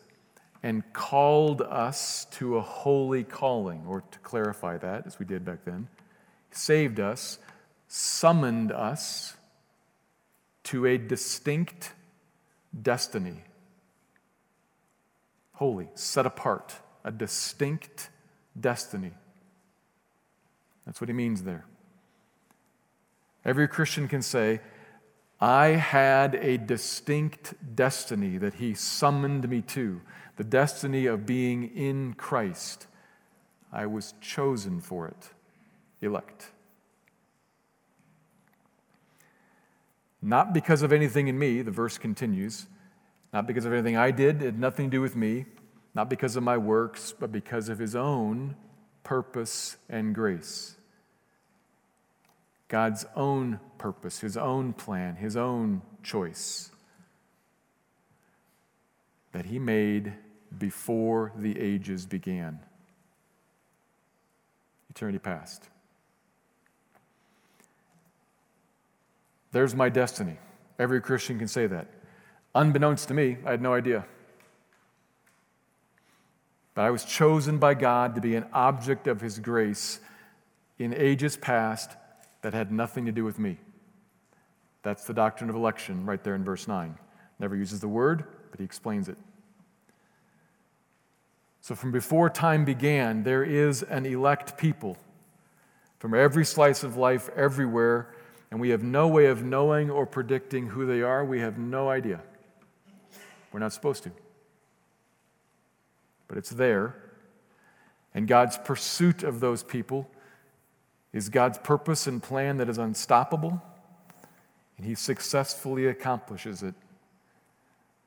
and 0.61 0.83
called 0.93 1.61
us 1.61 2.25
to 2.31 2.57
a 2.57 2.61
holy 2.61 3.23
calling, 3.23 3.85
or 3.87 4.01
to 4.11 4.19
clarify 4.19 4.77
that, 4.77 5.07
as 5.07 5.19
we 5.19 5.25
did 5.25 5.45
back 5.45 5.63
then, 5.63 5.87
saved 6.51 6.99
us 6.99 7.39
summoned 7.87 8.71
us 8.71 9.37
to 10.63 10.85
a 10.85 10.97
distinct 10.97 11.93
destiny. 12.81 13.43
Holy, 15.53 15.87
set 15.93 16.25
apart, 16.25 16.75
a 17.03 17.11
distinct 17.11 18.09
destiny. 18.59 19.11
That's 20.85 20.99
what 20.99 21.07
he 21.09 21.13
means 21.13 21.43
there. 21.43 21.65
Every 23.45 23.67
Christian 23.67 24.07
can 24.07 24.21
say, 24.21 24.59
I 25.39 25.67
had 25.67 26.35
a 26.35 26.57
distinct 26.57 27.53
destiny 27.75 28.37
that 28.37 28.55
he 28.55 28.73
summoned 28.73 29.49
me 29.49 29.61
to, 29.61 30.01
the 30.37 30.43
destiny 30.43 31.05
of 31.05 31.25
being 31.25 31.75
in 31.75 32.13
Christ. 32.13 32.87
I 33.71 33.85
was 33.85 34.13
chosen 34.21 34.79
for 34.79 35.07
it, 35.07 35.29
elect. 36.01 36.51
Not 40.21 40.53
because 40.53 40.81
of 40.81 40.93
anything 40.93 41.27
in 41.27 41.37
me, 41.37 41.61
the 41.61 41.71
verse 41.71 41.97
continues, 41.97 42.67
not 43.33 43.45
because 43.45 43.65
of 43.65 43.73
anything 43.73 43.97
I 43.97 44.11
did, 44.11 44.41
it 44.41 44.45
had 44.45 44.59
nothing 44.59 44.89
to 44.89 44.97
do 44.97 45.01
with 45.01 45.15
me, 45.15 45.45
not 45.93 46.09
because 46.09 46.35
of 46.35 46.43
my 46.43 46.57
works, 46.57 47.13
but 47.17 47.31
because 47.31 47.69
of 47.69 47.77
his 47.77 47.95
own 47.95 48.55
purpose 49.03 49.77
and 49.89 50.15
grace. 50.15 50.77
God's 52.67 53.05
own 53.15 53.59
purpose, 53.77 54.19
his 54.19 54.37
own 54.37 54.73
plan, 54.73 55.15
his 55.15 55.37
own 55.37 55.81
choice 56.03 56.71
that 59.31 59.45
he 59.45 59.59
made 59.59 60.13
before 60.57 61.31
the 61.35 61.59
ages 61.59 62.05
began. 62.05 62.59
Eternity 64.89 65.19
past. 65.19 65.69
There's 69.51 69.75
my 69.75 69.89
destiny. 69.89 70.37
Every 70.79 71.01
Christian 71.01 71.37
can 71.37 71.47
say 71.47 71.67
that. 71.67 71.87
Unbeknownst 72.53 73.09
to 73.09 73.13
me, 73.13 73.37
I 73.45 73.51
had 73.51 73.61
no 73.61 73.73
idea. 73.73 74.05
But 76.73 76.83
I 76.83 76.91
was 76.91 77.05
chosen 77.05 77.57
by 77.57 77.73
God 77.73 78.15
to 78.15 78.21
be 78.21 78.35
an 78.35 78.45
object 78.53 79.07
of 79.07 79.21
His 79.21 79.39
grace 79.39 79.99
in 80.79 80.93
ages 80.93 81.37
past 81.37 81.91
that 82.45 82.53
had 82.53 82.71
nothing 82.71 83.07
to 83.07 83.11
do 83.11 83.25
with 83.25 83.39
me. 83.39 83.57
That's 84.83 85.05
the 85.05 85.15
doctrine 85.15 85.49
of 85.49 85.55
election 85.55 86.05
right 86.05 86.23
there 86.23 86.35
in 86.35 86.43
verse 86.43 86.67
9. 86.67 86.95
Never 87.39 87.55
uses 87.55 87.79
the 87.79 87.87
word, 87.87 88.23
but 88.51 88.59
he 88.59 88.63
explains 88.63 89.09
it. 89.09 89.17
So, 91.61 91.73
from 91.73 91.91
before 91.91 92.29
time 92.29 92.63
began, 92.63 93.23
there 93.23 93.43
is 93.43 93.81
an 93.81 94.05
elect 94.05 94.59
people 94.59 94.95
from 95.97 96.13
every 96.13 96.45
slice 96.45 96.83
of 96.83 96.97
life, 96.97 97.31
everywhere, 97.35 98.13
and 98.51 98.61
we 98.61 98.69
have 98.69 98.83
no 98.83 99.07
way 99.07 99.25
of 99.25 99.43
knowing 99.43 99.89
or 99.89 100.05
predicting 100.05 100.67
who 100.67 100.85
they 100.85 101.01
are. 101.01 101.25
We 101.25 101.39
have 101.39 101.57
no 101.57 101.89
idea. 101.89 102.21
We're 103.51 103.59
not 103.59 103.73
supposed 103.73 104.03
to. 104.03 104.11
But 106.27 106.37
it's 106.37 106.51
there. 106.51 106.95
And 108.13 108.27
God's 108.27 108.59
pursuit 108.59 109.23
of 109.23 109.39
those 109.39 109.63
people 109.63 110.11
is 111.15 111.29
God's 111.29 111.57
purpose 111.57 112.07
and 112.07 112.21
plan 112.21 112.57
that 112.57 112.67
is 112.67 112.77
unstoppable, 112.77 113.63
and 114.77 114.85
He 114.85 114.95
successfully 114.95 115.87
accomplishes 115.87 116.61
it. 116.61 116.75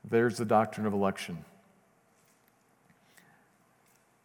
There's 0.07 0.37
the 0.37 0.45
doctrine 0.45 0.85
of 0.85 0.93
election. 0.93 1.43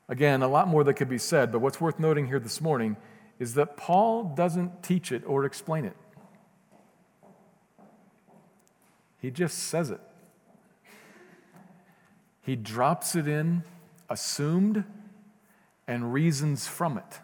Again, 0.06 0.42
a 0.42 0.48
lot 0.48 0.68
more 0.68 0.84
that 0.84 0.94
could 0.94 1.08
be 1.08 1.16
said, 1.16 1.50
but 1.50 1.60
what's 1.60 1.80
worth 1.80 1.98
noting 1.98 2.26
here 2.26 2.38
this 2.38 2.60
morning 2.60 2.98
is 3.38 3.54
that 3.54 3.78
Paul 3.78 4.34
doesn't 4.36 4.82
teach 4.82 5.10
it 5.10 5.22
or 5.26 5.46
explain 5.46 5.86
it. 5.86 5.96
He 9.18 9.30
just 9.30 9.58
says 9.58 9.88
it. 9.88 10.00
He 12.42 12.54
drops 12.54 13.16
it 13.16 13.26
in, 13.26 13.64
assumed, 14.10 14.84
and 15.88 16.12
reasons 16.12 16.66
from 16.66 16.98
it. 16.98 17.18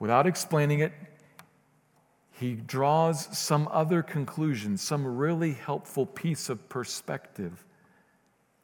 Without 0.00 0.26
explaining 0.26 0.80
it, 0.80 0.92
he 2.32 2.54
draws 2.54 3.38
some 3.38 3.68
other 3.70 4.02
conclusion, 4.02 4.78
some 4.78 5.06
really 5.06 5.52
helpful 5.52 6.06
piece 6.06 6.48
of 6.48 6.68
perspective 6.70 7.64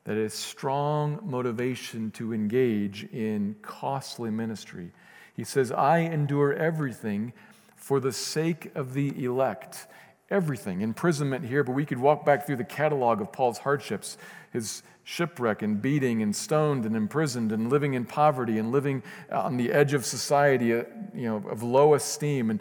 that 0.05 0.16
is 0.16 0.33
strong 0.33 1.20
motivation 1.22 2.11
to 2.12 2.33
engage 2.33 3.05
in 3.12 3.55
costly 3.61 4.31
ministry. 4.31 4.92
He 5.35 5.44
says, 5.44 5.70
I 5.70 5.99
endure 5.99 6.55
everything 6.55 7.35
for 7.77 8.01
the 8.01 8.12
sake 8.12 8.72
of 8.75 8.94
the 8.94 9.22
elect. 9.22 9.88
Everything. 10.31 10.81
Imprisonment 10.81 11.44
here, 11.44 11.62
but 11.62 11.72
we 11.72 11.85
could 11.85 11.99
walk 11.99 12.25
back 12.25 12.46
through 12.46 12.57
the 12.57 12.64
catalog 12.64 13.20
of 13.20 13.31
Paul's 13.31 13.59
hardships 13.59 14.16
his 14.53 14.83
shipwreck 15.08 15.62
and 15.62 15.80
beating 15.80 16.20
and 16.20 16.34
stoned 16.34 16.84
and 16.84 16.96
imprisoned 16.96 17.52
and 17.52 17.70
living 17.70 17.94
in 17.94 18.04
poverty 18.04 18.58
and 18.58 18.72
living 18.72 19.04
on 19.30 19.56
the 19.56 19.70
edge 19.70 19.94
of 19.94 20.04
society, 20.04 20.74
uh, 20.74 20.82
you 21.14 21.28
know, 21.28 21.36
of 21.48 21.62
low 21.62 21.94
esteem. 21.94 22.50
And 22.50 22.60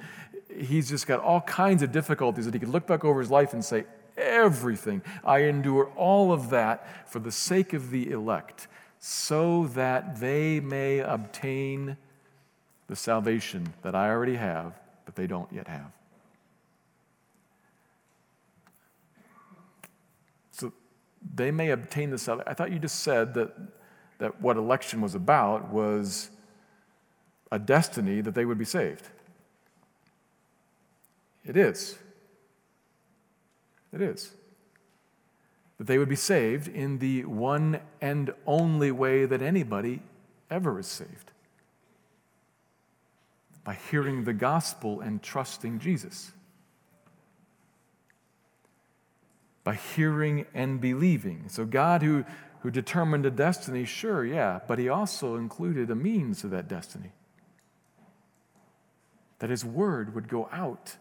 he's 0.55 0.87
just 0.87 1.07
got 1.07 1.19
all 1.21 1.41
kinds 1.41 1.81
of 1.81 1.91
difficulties 1.91 2.45
that 2.45 2.53
he 2.53 2.59
could 2.59 2.69
look 2.69 2.85
back 2.85 3.03
over 3.03 3.19
his 3.19 3.31
life 3.31 3.53
and 3.53 3.65
say, 3.65 3.85
Everything. 4.15 5.01
I 5.25 5.39
endure 5.39 5.91
all 5.97 6.31
of 6.31 6.51
that 6.51 7.09
for 7.09 7.19
the 7.19 7.31
sake 7.31 7.73
of 7.73 7.89
the 7.89 8.11
elect, 8.11 8.67
so 8.99 9.65
that 9.73 10.19
they 10.19 10.59
may 10.59 10.99
obtain 10.99 11.97
the 12.87 12.95
salvation 12.95 13.73
that 13.81 13.95
I 13.95 14.09
already 14.09 14.35
have, 14.35 14.79
but 15.03 15.15
they 15.15 15.27
don't 15.27 15.51
yet 15.51 15.67
have. 15.67 15.91
So 20.51 20.71
they 21.33 21.51
may 21.51 21.71
obtain 21.71 22.09
the 22.09 22.17
salvation. 22.17 22.49
I 22.49 22.53
thought 22.53 22.71
you 22.71 22.79
just 22.79 23.01
said 23.01 23.33
that, 23.33 23.51
that 24.19 24.41
what 24.41 24.57
election 24.57 25.01
was 25.01 25.15
about 25.15 25.69
was 25.69 26.29
a 27.51 27.59
destiny 27.59 28.21
that 28.21 28.35
they 28.35 28.45
would 28.45 28.57
be 28.57 28.65
saved. 28.65 29.07
It 31.45 31.57
is. 31.57 31.97
It 33.93 34.01
is. 34.01 34.31
That 35.77 35.87
they 35.87 35.97
would 35.97 36.09
be 36.09 36.15
saved 36.15 36.67
in 36.67 36.99
the 36.99 37.25
one 37.25 37.79
and 38.01 38.33
only 38.45 38.91
way 38.91 39.25
that 39.25 39.41
anybody 39.41 40.01
ever 40.49 40.79
is 40.79 40.87
saved 40.87 41.31
by 43.63 43.73
hearing 43.73 44.23
the 44.23 44.33
gospel 44.33 45.01
and 45.01 45.21
trusting 45.21 45.79
Jesus. 45.79 46.31
By 49.65 49.73
hearing 49.73 50.45
and 50.53 50.79
believing. 50.79 51.49
So, 51.49 51.65
God, 51.65 52.01
who, 52.01 52.23
who 52.61 52.71
determined 52.71 53.25
a 53.25 53.31
destiny, 53.31 53.83
sure, 53.83 54.25
yeah, 54.25 54.61
but 54.65 54.79
He 54.79 54.87
also 54.87 55.35
included 55.35 55.91
a 55.91 55.95
means 55.95 56.39
to 56.41 56.47
that 56.47 56.69
destiny. 56.69 57.11
That 59.39 59.49
His 59.49 59.65
word 59.65 60.15
would 60.15 60.29
go 60.29 60.47
out 60.53 60.95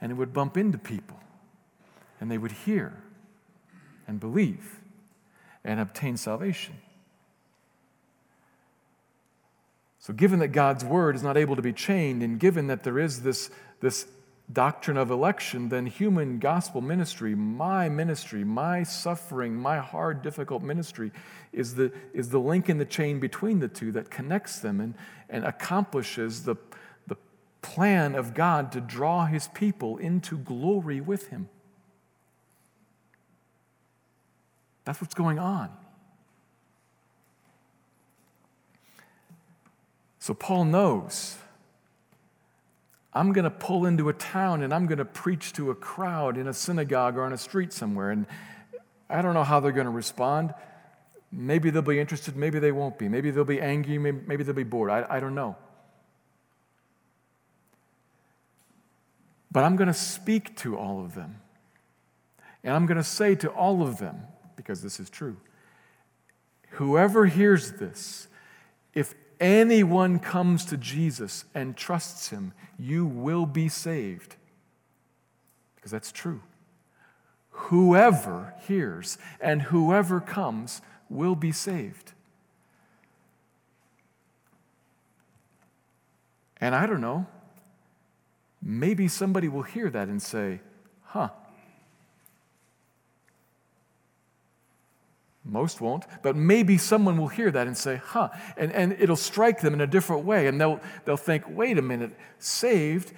and 0.00 0.10
it 0.10 0.16
would 0.16 0.32
bump 0.32 0.56
into 0.56 0.78
people, 0.78 1.20
and 2.20 2.30
they 2.30 2.38
would 2.38 2.52
hear 2.52 2.94
and 4.08 4.18
believe 4.18 4.80
and 5.62 5.78
obtain 5.78 6.16
salvation. 6.16 6.74
So, 9.98 10.14
given 10.14 10.38
that 10.38 10.48
God's 10.48 10.84
word 10.84 11.14
is 11.14 11.22
not 11.22 11.36
able 11.36 11.56
to 11.56 11.62
be 11.62 11.74
chained, 11.74 12.22
and 12.22 12.40
given 12.40 12.68
that 12.68 12.82
there 12.82 12.98
is 12.98 13.22
this, 13.22 13.50
this 13.80 14.06
doctrine 14.52 14.96
of 14.96 15.10
election, 15.10 15.68
then 15.68 15.86
human 15.86 16.38
gospel 16.38 16.80
ministry, 16.80 17.34
my 17.34 17.88
ministry, 17.88 18.44
my 18.44 18.82
suffering, 18.82 19.54
my 19.54 19.78
hard, 19.78 20.22
difficult 20.22 20.62
ministry, 20.62 21.12
is 21.52 21.74
the, 21.74 21.92
is 22.12 22.30
the 22.30 22.40
link 22.40 22.68
in 22.68 22.78
the 22.78 22.84
chain 22.84 23.20
between 23.20 23.60
the 23.60 23.68
two 23.68 23.92
that 23.92 24.10
connects 24.10 24.58
them 24.58 24.80
and, 24.80 24.94
and 25.28 25.44
accomplishes 25.44 26.44
the, 26.44 26.56
the 27.06 27.16
plan 27.62 28.14
of 28.14 28.34
God 28.34 28.72
to 28.72 28.80
draw 28.80 29.26
his 29.26 29.48
people 29.48 29.98
into 29.98 30.38
glory 30.38 31.00
with 31.00 31.28
him. 31.28 31.48
That's 34.84 35.00
what's 35.00 35.14
going 35.14 35.38
on. 35.38 35.70
So 40.18 40.34
Paul 40.34 40.64
knows 40.64 41.36
I'm 43.12 43.32
going 43.32 43.44
to 43.44 43.50
pull 43.50 43.86
into 43.86 44.08
a 44.08 44.12
town 44.12 44.62
and 44.62 44.72
I'm 44.72 44.86
going 44.86 44.98
to 44.98 45.04
preach 45.04 45.52
to 45.54 45.70
a 45.70 45.74
crowd 45.74 46.36
in 46.36 46.46
a 46.46 46.54
synagogue 46.54 47.16
or 47.16 47.24
on 47.24 47.32
a 47.32 47.38
street 47.38 47.72
somewhere. 47.72 48.10
And 48.10 48.26
I 49.08 49.20
don't 49.22 49.34
know 49.34 49.42
how 49.42 49.60
they're 49.60 49.72
going 49.72 49.86
to 49.86 49.90
respond. 49.90 50.54
Maybe 51.32 51.70
they'll 51.70 51.82
be 51.82 51.98
interested, 51.98 52.36
maybe 52.36 52.58
they 52.58 52.72
won't 52.72 52.98
be. 52.98 53.08
Maybe 53.08 53.30
they'll 53.30 53.44
be 53.44 53.60
angry, 53.60 53.98
maybe, 53.98 54.44
they'll 54.44 54.54
be 54.54 54.62
bored. 54.62 54.90
I, 54.90 55.06
I 55.08 55.20
don't 55.20 55.34
know. 55.34 55.56
But 59.52 59.64
I'm 59.64 59.76
going 59.76 59.88
to 59.88 59.94
speak 59.94 60.56
to 60.58 60.76
all 60.76 61.04
of 61.04 61.14
them. 61.14 61.40
And 62.62 62.74
I'm 62.74 62.86
going 62.86 62.98
to 62.98 63.04
say 63.04 63.34
to 63.36 63.48
all 63.48 63.82
of 63.82 63.98
them, 63.98 64.22
because 64.56 64.82
this 64.82 65.00
is 65.00 65.10
true 65.10 65.36
whoever 66.70 67.26
hears 67.26 67.72
this, 67.72 68.28
if 68.94 69.14
anyone 69.40 70.18
comes 70.18 70.64
to 70.66 70.76
Jesus 70.76 71.44
and 71.54 71.76
trusts 71.76 72.28
him, 72.28 72.52
you 72.78 73.06
will 73.06 73.46
be 73.46 73.68
saved. 73.68 74.36
Because 75.74 75.90
that's 75.90 76.12
true. 76.12 76.42
Whoever 77.50 78.54
hears 78.66 79.18
and 79.40 79.62
whoever 79.62 80.20
comes 80.20 80.82
will 81.08 81.34
be 81.34 81.52
saved. 81.52 82.12
And 86.60 86.74
I 86.74 86.86
don't 86.86 87.00
know 87.00 87.26
maybe 88.62 89.08
somebody 89.08 89.48
will 89.48 89.62
hear 89.62 89.90
that 89.90 90.08
and 90.08 90.22
say, 90.22 90.60
huh. 91.04 91.30
Most 95.50 95.80
won't, 95.80 96.04
but 96.22 96.36
maybe 96.36 96.78
someone 96.78 97.18
will 97.18 97.28
hear 97.28 97.50
that 97.50 97.66
and 97.66 97.76
say, 97.76 97.96
huh. 97.96 98.28
And, 98.56 98.70
and 98.72 98.92
it'll 98.92 99.16
strike 99.16 99.60
them 99.60 99.74
in 99.74 99.80
a 99.80 99.86
different 99.86 100.24
way. 100.24 100.46
And 100.46 100.60
they'll, 100.60 100.80
they'll 101.04 101.16
think, 101.16 101.44
wait 101.48 101.76
a 101.76 101.82
minute, 101.82 102.16
saved. 102.38 103.12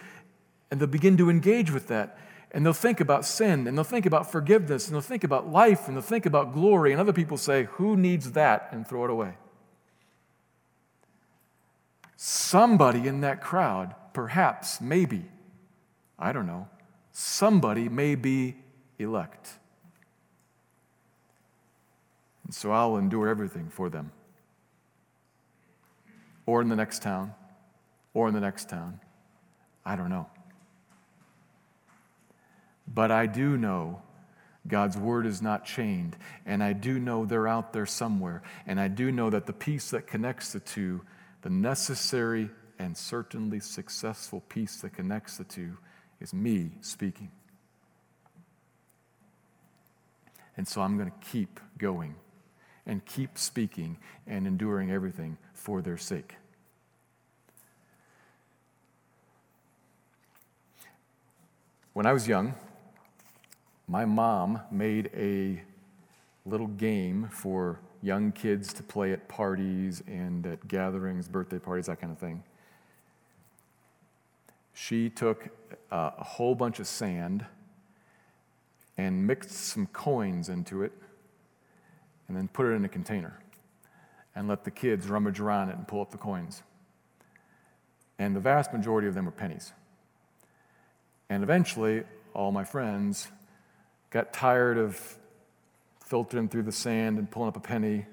And 0.70 0.80
they'll 0.80 0.88
begin 0.88 1.18
to 1.18 1.28
engage 1.28 1.70
with 1.70 1.88
that. 1.88 2.18
And 2.50 2.64
they'll 2.64 2.72
think 2.72 3.00
about 3.00 3.24
sin, 3.24 3.66
and 3.66 3.76
they'll 3.76 3.84
think 3.84 4.04
about 4.04 4.30
forgiveness, 4.30 4.86
and 4.86 4.94
they'll 4.94 5.00
think 5.00 5.24
about 5.24 5.48
life, 5.48 5.88
and 5.88 5.96
they'll 5.96 6.02
think 6.02 6.26
about 6.26 6.52
glory. 6.52 6.92
And 6.92 7.00
other 7.00 7.12
people 7.12 7.38
say, 7.38 7.64
who 7.64 7.96
needs 7.96 8.32
that? 8.32 8.68
And 8.72 8.86
throw 8.86 9.04
it 9.04 9.10
away. 9.10 9.34
Somebody 12.16 13.08
in 13.08 13.22
that 13.22 13.40
crowd, 13.40 13.94
perhaps, 14.12 14.80
maybe, 14.80 15.24
I 16.18 16.32
don't 16.32 16.46
know, 16.46 16.68
somebody 17.10 17.88
may 17.88 18.14
be 18.14 18.56
elect. 18.98 19.58
And 22.52 22.56
so 22.58 22.70
I'll 22.70 22.98
endure 22.98 23.28
everything 23.28 23.70
for 23.70 23.88
them. 23.88 24.12
Or 26.44 26.60
in 26.60 26.68
the 26.68 26.76
next 26.76 27.00
town, 27.00 27.32
or 28.12 28.28
in 28.28 28.34
the 28.34 28.42
next 28.42 28.68
town. 28.68 29.00
I 29.86 29.96
don't 29.96 30.10
know. 30.10 30.26
But 32.86 33.10
I 33.10 33.24
do 33.24 33.56
know 33.56 34.02
God's 34.68 34.98
word 34.98 35.24
is 35.24 35.40
not 35.40 35.64
chained, 35.64 36.14
and 36.44 36.62
I 36.62 36.74
do 36.74 36.98
know 36.98 37.24
they're 37.24 37.48
out 37.48 37.72
there 37.72 37.86
somewhere, 37.86 38.42
and 38.66 38.78
I 38.78 38.88
do 38.88 39.10
know 39.10 39.30
that 39.30 39.46
the 39.46 39.54
piece 39.54 39.88
that 39.92 40.06
connects 40.06 40.52
the 40.52 40.60
two, 40.60 41.00
the 41.40 41.48
necessary 41.48 42.50
and 42.78 42.94
certainly 42.94 43.60
successful 43.60 44.42
piece 44.42 44.82
that 44.82 44.92
connects 44.92 45.38
the 45.38 45.44
two, 45.44 45.78
is 46.20 46.34
me 46.34 46.72
speaking. 46.82 47.30
And 50.58 50.68
so 50.68 50.82
I'm 50.82 50.98
going 50.98 51.10
to 51.10 51.26
keep 51.30 51.58
going 51.78 52.14
and 52.86 53.04
keep 53.06 53.38
speaking 53.38 53.96
and 54.26 54.46
enduring 54.46 54.90
everything 54.90 55.36
for 55.54 55.80
their 55.82 55.96
sake. 55.96 56.34
When 61.92 62.06
I 62.06 62.12
was 62.12 62.26
young, 62.26 62.54
my 63.86 64.04
mom 64.04 64.60
made 64.70 65.10
a 65.14 65.62
little 66.46 66.68
game 66.68 67.28
for 67.30 67.78
young 68.02 68.32
kids 68.32 68.72
to 68.72 68.82
play 68.82 69.12
at 69.12 69.28
parties 69.28 70.02
and 70.06 70.46
at 70.46 70.66
gatherings, 70.66 71.28
birthday 71.28 71.58
parties, 71.58 71.86
that 71.86 72.00
kind 72.00 72.12
of 72.12 72.18
thing 72.18 72.42
she 74.74 75.10
took 75.10 75.48
uh, 75.90 76.10
a 76.18 76.24
whole 76.24 76.54
bunch 76.54 76.80
of 76.80 76.86
sand 76.86 77.44
and 78.96 79.26
mixed 79.26 79.50
some 79.50 79.86
coins 79.88 80.48
into 80.48 80.82
it 80.82 80.92
and 82.28 82.36
then 82.36 82.48
put 82.48 82.66
it 82.66 82.70
in 82.70 82.84
a 82.84 82.88
container 82.88 83.38
and 84.34 84.48
let 84.48 84.64
the 84.64 84.70
kids 84.70 85.08
rummage 85.08 85.40
around 85.40 85.68
it 85.68 85.76
and 85.76 85.86
pull 85.86 86.00
up 86.00 86.10
the 86.10 86.18
coins. 86.18 86.62
And 88.18 88.34
the 88.34 88.40
vast 88.40 88.72
majority 88.72 89.08
of 89.08 89.14
them 89.14 89.26
were 89.26 89.30
pennies. 89.30 89.72
And 91.28 91.42
eventually, 91.42 92.04
all 92.34 92.52
my 92.52 92.64
friends 92.64 93.28
got 94.10 94.32
tired 94.32 94.78
of 94.78 95.18
filtering 96.04 96.48
through 96.48 96.62
the 96.62 96.72
sand 96.72 97.18
and 97.18 97.30
pulling 97.30 97.48
up 97.48 97.56
a 97.56 97.60
penny, 97.60 98.04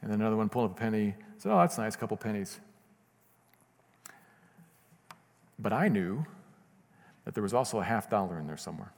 and 0.00 0.10
then 0.10 0.20
another 0.20 0.36
one 0.36 0.48
pulling 0.48 0.70
up 0.70 0.76
a 0.76 0.80
penny. 0.80 1.14
Said, 1.38 1.52
Oh, 1.52 1.58
that's 1.58 1.78
nice, 1.78 1.94
a 1.94 1.98
couple 1.98 2.16
pennies. 2.16 2.58
But 5.58 5.72
I 5.72 5.88
knew 5.88 6.24
that 7.24 7.34
there 7.34 7.42
was 7.42 7.54
also 7.54 7.78
a 7.78 7.84
half 7.84 8.10
dollar 8.10 8.38
in 8.38 8.46
there 8.46 8.56
somewhere. 8.56 8.92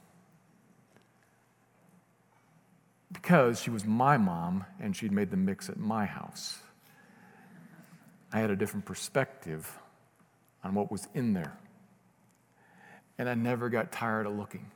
Because 3.15 3.61
she 3.61 3.69
was 3.69 3.85
my 3.85 4.17
mom 4.17 4.65
and 4.79 4.93
she'd 4.93 5.11
made 5.11 5.31
the 5.31 5.37
mix 5.37 5.69
at 5.69 5.77
my 5.77 6.05
house. 6.05 6.59
I 8.33 8.39
had 8.39 8.49
a 8.49 8.55
different 8.57 8.85
perspective 8.85 9.79
on 10.65 10.75
what 10.75 10.91
was 10.91 11.07
in 11.13 11.33
there. 11.33 11.57
And 13.17 13.29
I 13.29 13.33
never 13.33 13.69
got 13.69 13.93
tired 13.93 14.25
of 14.25 14.35
looking. 14.35 14.69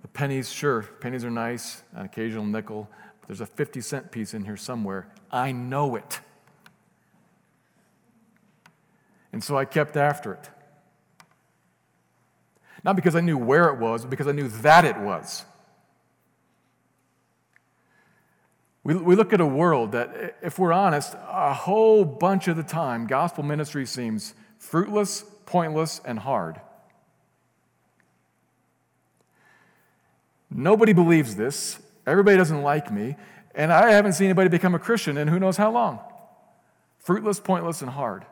The 0.00 0.08
pennies, 0.08 0.50
sure, 0.50 0.82
pennies 0.82 1.22
are 1.22 1.30
nice, 1.30 1.82
an 1.94 2.06
occasional 2.06 2.46
nickel, 2.46 2.88
but 3.20 3.28
there's 3.28 3.42
a 3.42 3.46
50 3.46 3.82
cent 3.82 4.10
piece 4.10 4.32
in 4.32 4.44
here 4.44 4.56
somewhere. 4.56 5.12
I 5.30 5.52
know 5.52 5.96
it. 5.96 6.20
And 9.34 9.44
so 9.44 9.58
I 9.58 9.66
kept 9.66 9.98
after 9.98 10.32
it. 10.32 10.48
Not 12.82 12.96
because 12.96 13.14
I 13.14 13.20
knew 13.20 13.36
where 13.36 13.68
it 13.68 13.78
was, 13.78 14.02
but 14.02 14.10
because 14.10 14.28
I 14.28 14.32
knew 14.32 14.48
that 14.48 14.86
it 14.86 14.96
was. 14.96 15.44
We, 18.88 18.94
we 18.94 19.16
look 19.16 19.34
at 19.34 19.40
a 19.42 19.46
world 19.46 19.92
that, 19.92 20.38
if 20.40 20.58
we're 20.58 20.72
honest, 20.72 21.14
a 21.28 21.52
whole 21.52 22.06
bunch 22.06 22.48
of 22.48 22.56
the 22.56 22.62
time, 22.62 23.06
gospel 23.06 23.44
ministry 23.44 23.84
seems 23.84 24.32
fruitless, 24.56 25.26
pointless, 25.44 26.00
and 26.06 26.18
hard. 26.18 26.58
Nobody 30.50 30.94
believes 30.94 31.36
this. 31.36 31.78
Everybody 32.06 32.38
doesn't 32.38 32.62
like 32.62 32.90
me. 32.90 33.16
And 33.54 33.74
I 33.74 33.90
haven't 33.90 34.14
seen 34.14 34.24
anybody 34.24 34.48
become 34.48 34.74
a 34.74 34.78
Christian 34.78 35.18
in 35.18 35.28
who 35.28 35.38
knows 35.38 35.58
how 35.58 35.70
long. 35.70 36.00
Fruitless, 36.98 37.40
pointless, 37.40 37.82
and 37.82 37.90
hard. 37.90 38.24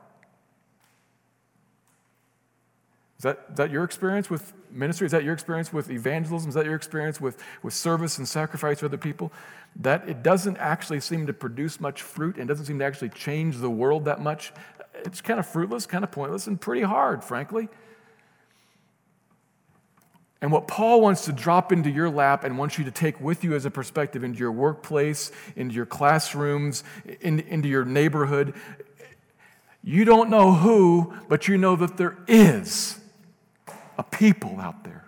Is 3.18 3.22
that, 3.22 3.46
is 3.50 3.57
that 3.57 3.70
your 3.70 3.85
experience 3.85 4.29
with 4.29 4.52
ministry? 4.70 5.07
Is 5.07 5.12
that 5.12 5.24
your 5.24 5.33
experience 5.33 5.72
with 5.72 5.90
evangelism? 5.90 6.50
Is 6.50 6.55
that 6.55 6.66
your 6.66 6.74
experience 6.74 7.20
with, 7.20 7.42
with 7.62 7.72
service 7.72 8.18
and 8.18 8.29
sacrifice 8.29 8.81
for 8.81 8.87
other 8.87 8.98
people? 8.98 9.33
That 9.76 10.09
it 10.09 10.22
doesn't 10.22 10.59
actually 10.59 11.00
seem 11.00 11.26
to 11.26 11.33
produce 11.33 11.81
much 11.81 12.02
fruit 12.02 12.37
and 12.37 12.46
doesn't 12.46 12.66
seem 12.66 12.79
to 12.81 12.85
actually 12.85 13.09
change 13.11 13.59
the 13.59 13.70
world 13.70 14.05
that 14.05 14.20
much. 14.20 14.52
It's 15.05 15.22
kind 15.22 15.40
of 15.40 15.46
fruitless, 15.46 15.87
kind 15.87 16.05
of 16.05 16.11
pointless, 16.11 16.46
and 16.46 16.61
pretty 16.61 16.83
hard, 16.83 17.24
frankly. 17.24 17.68
And 20.42 20.52
what 20.52 20.68
Paul 20.68 21.00
wants 21.00 21.24
to 21.24 21.33
drop 21.33 21.72
into 21.72 21.88
your 21.88 22.11
lap 22.11 22.44
and 22.44 22.59
wants 22.59 22.76
you 22.79 22.85
to 22.85 22.90
take 22.90 23.18
with 23.18 23.42
you 23.42 23.55
as 23.55 23.64
a 23.64 23.70
perspective 23.70 24.22
into 24.22 24.38
your 24.38 24.52
workplace, 24.52 25.33
into 25.57 25.74
your 25.74 25.87
classrooms, 25.87 26.85
in, 27.22 27.40
into 27.40 27.68
your 27.68 27.87
neighborhood, 27.87 28.55
you 29.83 30.05
don't 30.05 30.29
know 30.29 30.52
who, 30.52 31.14
but 31.29 31.48
you 31.48 31.57
know 31.57 31.76
that 31.76 31.96
there 31.96 32.18
is 32.29 33.00
a 33.99 34.03
people 34.03 34.61
out 34.61 34.85
there. 34.85 35.05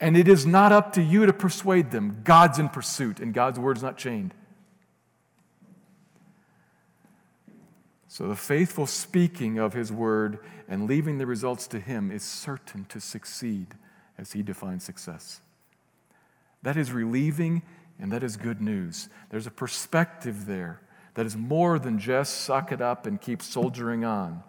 And 0.00 0.16
it 0.16 0.28
is 0.28 0.46
not 0.46 0.72
up 0.72 0.94
to 0.94 1.02
you 1.02 1.26
to 1.26 1.32
persuade 1.32 1.90
them. 1.90 2.22
God's 2.24 2.58
in 2.58 2.68
pursuit, 2.68 3.20
and 3.20 3.34
God's 3.34 3.58
word 3.58 3.76
is 3.76 3.82
not 3.82 3.98
chained. 3.98 4.34
So 8.08 8.26
the 8.26 8.36
faithful 8.36 8.86
speaking 8.86 9.58
of 9.58 9.72
his 9.72 9.92
word 9.92 10.40
and 10.68 10.88
leaving 10.88 11.18
the 11.18 11.26
results 11.26 11.68
to 11.68 11.78
him 11.78 12.10
is 12.10 12.24
certain 12.24 12.84
to 12.86 13.00
succeed 13.00 13.68
as 14.18 14.32
he 14.32 14.42
defines 14.42 14.82
success. 14.82 15.40
That 16.62 16.76
is 16.76 16.92
relieving 16.92 17.62
and 18.00 18.10
that 18.12 18.22
is 18.22 18.36
good 18.36 18.60
news. 18.60 19.08
There's 19.30 19.46
a 19.46 19.50
perspective 19.50 20.46
there 20.46 20.80
that 21.14 21.24
is 21.24 21.36
more 21.36 21.78
than 21.78 21.98
just 21.98 22.40
suck 22.40 22.72
it 22.72 22.80
up 22.80 23.06
and 23.06 23.20
keep 23.20 23.42
soldiering 23.42 24.04
on. 24.04 24.42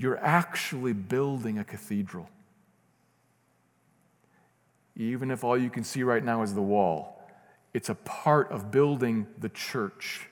You're 0.00 0.18
actually 0.24 0.94
building 0.94 1.58
a 1.58 1.64
cathedral. 1.64 2.26
Even 4.96 5.30
if 5.30 5.44
all 5.44 5.58
you 5.58 5.68
can 5.68 5.84
see 5.84 6.02
right 6.02 6.24
now 6.24 6.42
is 6.42 6.54
the 6.54 6.62
wall, 6.62 7.22
it's 7.74 7.90
a 7.90 7.94
part 7.94 8.50
of 8.50 8.70
building 8.70 9.26
the 9.38 9.50
church 9.50 10.26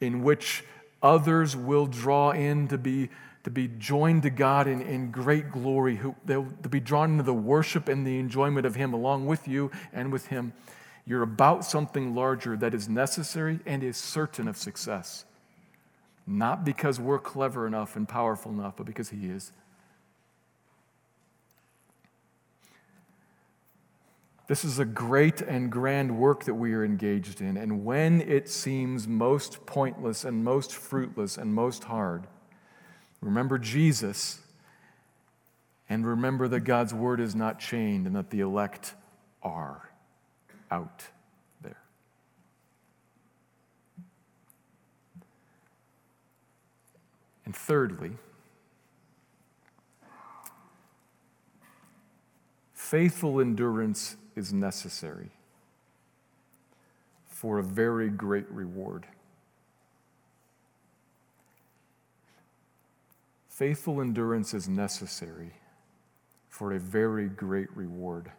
in 0.00 0.22
which 0.22 0.62
others 1.02 1.56
will 1.56 1.86
draw 1.86 2.30
in 2.30 2.68
to 2.68 2.78
be, 2.78 3.10
to 3.42 3.50
be 3.50 3.66
joined 3.76 4.22
to 4.22 4.30
God 4.30 4.68
in, 4.68 4.82
in 4.82 5.10
great 5.10 5.50
glory, 5.50 5.96
who, 5.96 6.14
they'll 6.24 6.46
to 6.62 6.68
be 6.68 6.78
drawn 6.78 7.12
into 7.12 7.24
the 7.24 7.34
worship 7.34 7.88
and 7.88 8.06
the 8.06 8.20
enjoyment 8.20 8.66
of 8.66 8.76
Him 8.76 8.94
along 8.94 9.26
with 9.26 9.48
you 9.48 9.72
and 9.92 10.12
with 10.12 10.26
Him. 10.26 10.52
You're 11.06 11.22
about 11.22 11.64
something 11.64 12.14
larger 12.14 12.56
that 12.56 12.72
is 12.72 12.88
necessary 12.88 13.58
and 13.66 13.82
is 13.82 13.96
certain 13.96 14.46
of 14.46 14.56
success. 14.56 15.24
Not 16.26 16.64
because 16.64 16.98
we're 16.98 17.18
clever 17.18 17.66
enough 17.66 17.94
and 17.96 18.08
powerful 18.08 18.50
enough, 18.50 18.76
but 18.76 18.86
because 18.86 19.10
He 19.10 19.26
is. 19.26 19.52
This 24.48 24.64
is 24.64 24.78
a 24.78 24.84
great 24.84 25.40
and 25.40 25.70
grand 25.72 26.18
work 26.18 26.44
that 26.44 26.54
we 26.54 26.72
are 26.72 26.84
engaged 26.84 27.40
in. 27.40 27.56
And 27.56 27.84
when 27.84 28.20
it 28.20 28.48
seems 28.48 29.08
most 29.08 29.66
pointless 29.66 30.24
and 30.24 30.44
most 30.44 30.72
fruitless 30.72 31.36
and 31.36 31.52
most 31.52 31.84
hard, 31.84 32.28
remember 33.20 33.58
Jesus 33.58 34.40
and 35.88 36.06
remember 36.06 36.46
that 36.48 36.60
God's 36.60 36.94
word 36.94 37.20
is 37.20 37.34
not 37.34 37.58
chained 37.58 38.06
and 38.06 38.14
that 38.14 38.30
the 38.30 38.40
elect 38.40 38.94
are 39.42 39.90
out. 40.70 41.04
And 47.46 47.54
thirdly, 47.54 48.10
faithful 52.74 53.40
endurance 53.40 54.16
is 54.34 54.52
necessary 54.52 55.30
for 57.28 57.60
a 57.60 57.62
very 57.62 58.10
great 58.10 58.50
reward. 58.50 59.06
Faithful 63.48 64.00
endurance 64.00 64.52
is 64.52 64.68
necessary 64.68 65.52
for 66.50 66.72
a 66.72 66.80
very 66.80 67.28
great 67.28 67.74
reward. 67.76 68.32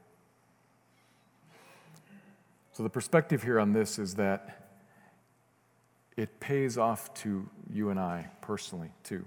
So, 2.74 2.84
the 2.84 2.89
perspective 2.89 3.41
here 3.41 3.60
on 3.60 3.72
this 3.72 3.98
is 3.98 4.15
that 4.15 4.66
it 6.17 6.39
pays 6.39 6.77
off 6.77 7.13
to 7.13 7.47
you 7.71 7.89
and 7.91 7.99
I 7.99 8.27
personally, 8.41 8.89
too. 9.03 9.23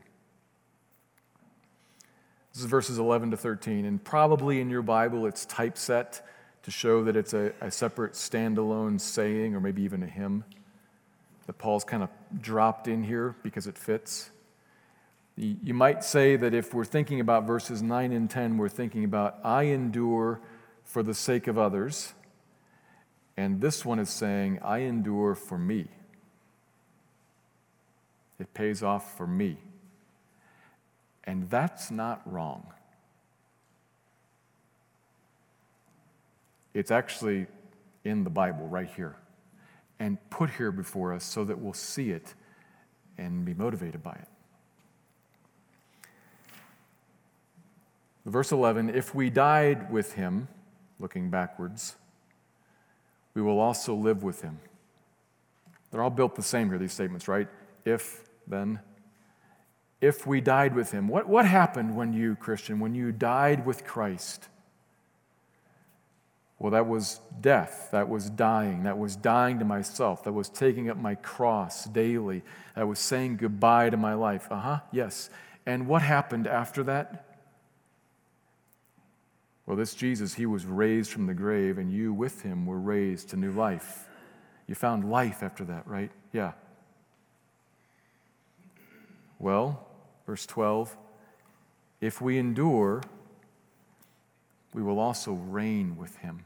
This 2.52 2.62
is 2.62 2.68
verses 2.68 2.98
11 2.98 3.30
to 3.30 3.36
13, 3.36 3.84
and 3.84 4.02
probably 4.02 4.60
in 4.60 4.68
your 4.68 4.82
Bible 4.82 5.26
it's 5.26 5.46
typeset 5.46 6.20
to 6.64 6.70
show 6.70 7.04
that 7.04 7.16
it's 7.16 7.32
a, 7.32 7.52
a 7.60 7.70
separate 7.70 8.12
standalone 8.14 9.00
saying 9.00 9.54
or 9.54 9.60
maybe 9.60 9.82
even 9.82 10.02
a 10.02 10.06
hymn 10.06 10.44
that 11.46 11.58
Paul's 11.58 11.84
kind 11.84 12.02
of 12.02 12.10
dropped 12.40 12.88
in 12.88 13.04
here 13.04 13.36
because 13.42 13.66
it 13.66 13.78
fits. 13.78 14.30
You 15.36 15.72
might 15.72 16.04
say 16.04 16.36
that 16.36 16.52
if 16.52 16.74
we're 16.74 16.84
thinking 16.84 17.20
about 17.20 17.46
verses 17.46 17.82
9 17.82 18.12
and 18.12 18.28
10, 18.28 18.58
we're 18.58 18.68
thinking 18.68 19.04
about, 19.04 19.38
I 19.42 19.64
endure 19.64 20.40
for 20.84 21.02
the 21.02 21.14
sake 21.14 21.46
of 21.46 21.56
others. 21.56 22.12
And 23.36 23.60
this 23.60 23.84
one 23.84 23.98
is 23.98 24.10
saying, 24.10 24.58
I 24.62 24.78
endure 24.78 25.34
for 25.34 25.56
me. 25.56 25.86
It 28.40 28.54
pays 28.54 28.82
off 28.82 29.16
for 29.16 29.26
me. 29.26 29.58
And 31.24 31.48
that's 31.50 31.90
not 31.90 32.22
wrong. 32.24 32.66
It's 36.72 36.90
actually 36.90 37.46
in 38.04 38.24
the 38.24 38.30
Bible 38.30 38.66
right 38.66 38.88
here 38.96 39.16
and 39.98 40.18
put 40.30 40.50
here 40.50 40.72
before 40.72 41.12
us 41.12 41.24
so 41.24 41.44
that 41.44 41.58
we'll 41.58 41.74
see 41.74 42.10
it 42.10 42.34
and 43.18 43.44
be 43.44 43.52
motivated 43.52 44.02
by 44.02 44.12
it. 44.12 44.28
Verse 48.24 48.52
11 48.52 48.90
If 48.90 49.14
we 49.14 49.28
died 49.28 49.92
with 49.92 50.14
him, 50.14 50.48
looking 50.98 51.28
backwards, 51.28 51.96
we 53.34 53.42
will 53.42 53.60
also 53.60 53.94
live 53.94 54.22
with 54.22 54.40
him. 54.40 54.60
They're 55.90 56.02
all 56.02 56.08
built 56.10 56.36
the 56.36 56.42
same 56.42 56.68
here, 56.68 56.78
these 56.78 56.92
statements, 56.92 57.28
right? 57.28 57.48
If 57.84 58.29
then, 58.50 58.80
if 60.00 60.26
we 60.26 60.40
died 60.40 60.74
with 60.74 60.92
him. 60.92 61.08
What, 61.08 61.28
what 61.28 61.46
happened 61.46 61.96
when 61.96 62.12
you, 62.12 62.36
Christian, 62.36 62.80
when 62.80 62.94
you 62.94 63.12
died 63.12 63.66
with 63.66 63.84
Christ? 63.84 64.48
Well, 66.58 66.72
that 66.72 66.86
was 66.86 67.20
death. 67.40 67.88
That 67.92 68.08
was 68.08 68.28
dying. 68.28 68.82
That 68.82 68.98
was 68.98 69.16
dying 69.16 69.58
to 69.60 69.64
myself. 69.64 70.24
That 70.24 70.32
was 70.32 70.48
taking 70.50 70.90
up 70.90 70.98
my 70.98 71.14
cross 71.14 71.86
daily. 71.86 72.42
That 72.76 72.86
was 72.86 72.98
saying 72.98 73.38
goodbye 73.38 73.90
to 73.90 73.96
my 73.96 74.12
life. 74.14 74.46
Uh 74.50 74.60
huh, 74.60 74.78
yes. 74.92 75.30
And 75.64 75.86
what 75.86 76.02
happened 76.02 76.46
after 76.46 76.82
that? 76.84 77.26
Well, 79.64 79.76
this 79.76 79.94
Jesus, 79.94 80.34
he 80.34 80.46
was 80.46 80.66
raised 80.66 81.12
from 81.12 81.26
the 81.26 81.34
grave, 81.34 81.78
and 81.78 81.92
you 81.92 82.12
with 82.12 82.42
him 82.42 82.66
were 82.66 82.78
raised 82.78 83.30
to 83.30 83.36
new 83.36 83.52
life. 83.52 84.08
You 84.66 84.74
found 84.74 85.10
life 85.10 85.42
after 85.42 85.64
that, 85.64 85.86
right? 85.86 86.10
Yeah. 86.32 86.52
Well, 89.40 89.88
verse 90.26 90.46
12 90.46 90.96
if 92.00 92.20
we 92.20 92.38
endure, 92.38 93.02
we 94.72 94.82
will 94.82 94.98
also 94.98 95.32
reign 95.32 95.98
with 95.98 96.16
him. 96.16 96.44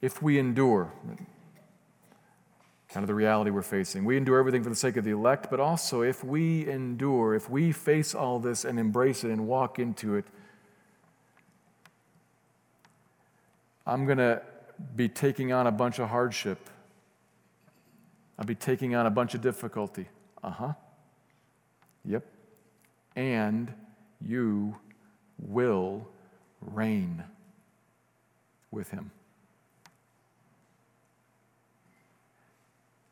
if 0.00 0.22
we 0.22 0.38
endure, 0.38 0.92
kind 2.88 3.02
of 3.02 3.08
the 3.08 3.14
reality 3.14 3.50
we're 3.50 3.62
facing. 3.62 4.04
We 4.04 4.16
endure 4.16 4.38
everything 4.38 4.62
for 4.62 4.70
the 4.70 4.76
sake 4.76 4.96
of 4.96 5.04
the 5.04 5.10
elect, 5.10 5.50
but 5.50 5.60
also 5.60 6.02
if 6.02 6.22
we 6.22 6.68
endure, 6.68 7.34
if 7.34 7.50
we 7.50 7.72
face 7.72 8.14
all 8.14 8.38
this 8.38 8.64
and 8.64 8.78
embrace 8.78 9.24
it 9.24 9.30
and 9.30 9.46
walk 9.46 9.78
into 9.78 10.14
it, 10.14 10.24
I'm 13.86 14.06
going 14.06 14.18
to 14.18 14.42
be 14.94 15.08
taking 15.08 15.52
on 15.52 15.66
a 15.66 15.72
bunch 15.72 15.98
of 15.98 16.08
hardship. 16.08 16.70
I'll 18.38 18.44
be 18.44 18.54
taking 18.54 18.94
on 18.94 19.06
a 19.06 19.10
bunch 19.10 19.34
of 19.34 19.40
difficulty. 19.40 20.06
Uh 20.42 20.50
huh. 20.50 20.72
Yep. 22.04 22.24
And 23.16 23.72
you 24.20 24.76
will 25.38 26.06
reign 26.60 27.24
with 28.70 28.90
him. 28.90 29.10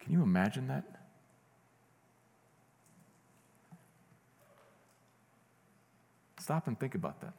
Can 0.01 0.13
you 0.13 0.23
imagine 0.23 0.69
that? 0.69 0.85
Stop 6.39 6.69
and 6.69 6.79
think 6.79 6.95
about 6.95 7.21
that. 7.23 7.33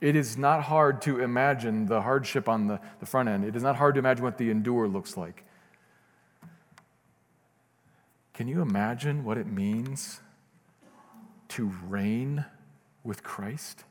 It 0.00 0.16
is 0.16 0.36
not 0.36 0.64
hard 0.64 1.00
to 1.02 1.20
imagine 1.20 1.86
the 1.86 2.02
hardship 2.02 2.48
on 2.48 2.66
the, 2.66 2.80
the 2.98 3.06
front 3.06 3.28
end. 3.28 3.44
It 3.44 3.54
is 3.54 3.62
not 3.62 3.76
hard 3.76 3.94
to 3.94 4.00
imagine 4.00 4.24
what 4.24 4.36
the 4.36 4.50
endure 4.50 4.88
looks 4.88 5.16
like. 5.16 5.44
Can 8.34 8.48
you 8.48 8.60
imagine 8.60 9.24
what 9.24 9.38
it 9.38 9.46
means 9.46 10.20
to 11.48 11.72
reign 11.88 12.44
with 13.04 13.22
Christ? 13.22 13.84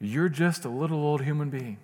You're 0.00 0.30
just 0.30 0.64
a 0.64 0.68
little 0.68 0.98
old 0.98 1.24
human 1.24 1.50
being. 1.50 1.78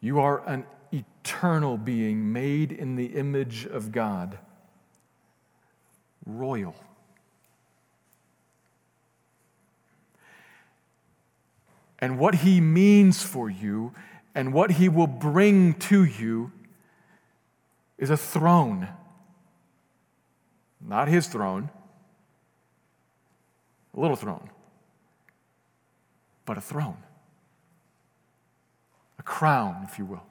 You 0.00 0.20
are 0.20 0.46
an 0.48 0.64
eternal 0.92 1.76
being 1.76 2.32
made 2.32 2.72
in 2.72 2.94
the 2.94 3.06
image 3.06 3.66
of 3.66 3.90
God, 3.90 4.38
royal. 6.24 6.74
And 12.00 12.18
what 12.18 12.36
he 12.36 12.60
means 12.60 13.22
for 13.22 13.50
you 13.50 13.92
and 14.34 14.52
what 14.52 14.72
he 14.72 14.88
will 14.88 15.06
bring 15.06 15.74
to 15.74 16.04
you 16.04 16.52
is 17.98 18.10
a 18.10 18.16
throne. 18.16 18.88
Not 20.80 21.08
his 21.08 21.26
throne, 21.26 21.68
a 23.94 24.00
little 24.00 24.16
throne, 24.16 24.48
but 26.46 26.56
a 26.56 26.60
throne, 26.60 26.96
a 29.18 29.22
crown, 29.22 29.86
if 29.90 29.98
you 29.98 30.06
will. 30.06 30.22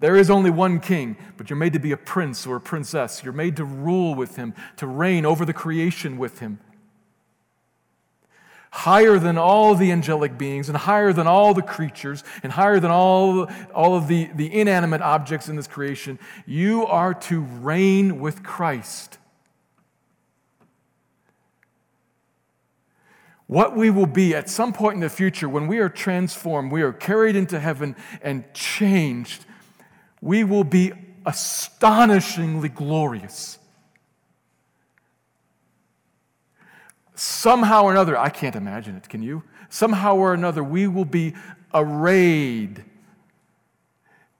There 0.00 0.16
is 0.16 0.30
only 0.30 0.50
one 0.50 0.80
king, 0.80 1.16
but 1.36 1.50
you're 1.50 1.56
made 1.56 1.72
to 1.72 1.80
be 1.80 1.92
a 1.92 1.96
prince 1.96 2.46
or 2.46 2.56
a 2.56 2.60
princess. 2.60 3.24
You're 3.24 3.32
made 3.32 3.56
to 3.56 3.64
rule 3.64 4.14
with 4.14 4.36
him, 4.36 4.54
to 4.76 4.86
reign 4.86 5.24
over 5.24 5.44
the 5.44 5.52
creation 5.52 6.18
with 6.18 6.38
him. 6.38 6.60
Higher 8.70 9.18
than 9.18 9.38
all 9.38 9.74
the 9.74 9.90
angelic 9.92 10.36
beings, 10.36 10.68
and 10.68 10.76
higher 10.76 11.12
than 11.12 11.26
all 11.26 11.54
the 11.54 11.62
creatures, 11.62 12.22
and 12.42 12.52
higher 12.52 12.80
than 12.80 12.90
all, 12.90 13.48
all 13.74 13.96
of 13.96 14.08
the, 14.08 14.30
the 14.34 14.52
inanimate 14.52 15.00
objects 15.00 15.48
in 15.48 15.56
this 15.56 15.66
creation, 15.66 16.18
you 16.46 16.86
are 16.86 17.14
to 17.14 17.40
reign 17.40 18.20
with 18.20 18.42
Christ. 18.42 19.18
what 23.48 23.74
we 23.74 23.88
will 23.90 24.06
be 24.06 24.34
at 24.34 24.48
some 24.48 24.72
point 24.72 24.94
in 24.94 25.00
the 25.00 25.08
future 25.08 25.48
when 25.48 25.66
we 25.66 25.78
are 25.78 25.88
transformed, 25.88 26.70
we 26.70 26.82
are 26.82 26.92
carried 26.92 27.34
into 27.34 27.58
heaven 27.58 27.96
and 28.22 28.44
changed, 28.54 29.44
we 30.20 30.44
will 30.44 30.64
be 30.64 30.92
astonishingly 31.26 32.68
glorious. 32.68 33.58
Somehow 37.18 37.82
or 37.82 37.90
another, 37.90 38.16
I 38.16 38.28
can't 38.28 38.54
imagine 38.54 38.94
it, 38.94 39.08
can 39.08 39.22
you? 39.22 39.42
Somehow 39.70 40.14
or 40.14 40.34
another, 40.34 40.62
we 40.62 40.86
will 40.86 41.04
be 41.04 41.34
arrayed 41.74 42.84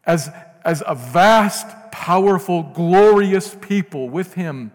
as, 0.04 0.30
as 0.64 0.80
a 0.86 0.94
vast, 0.94 1.66
powerful, 1.90 2.62
glorious 2.62 3.52
people 3.52 4.08
with 4.08 4.34
Him 4.34 4.70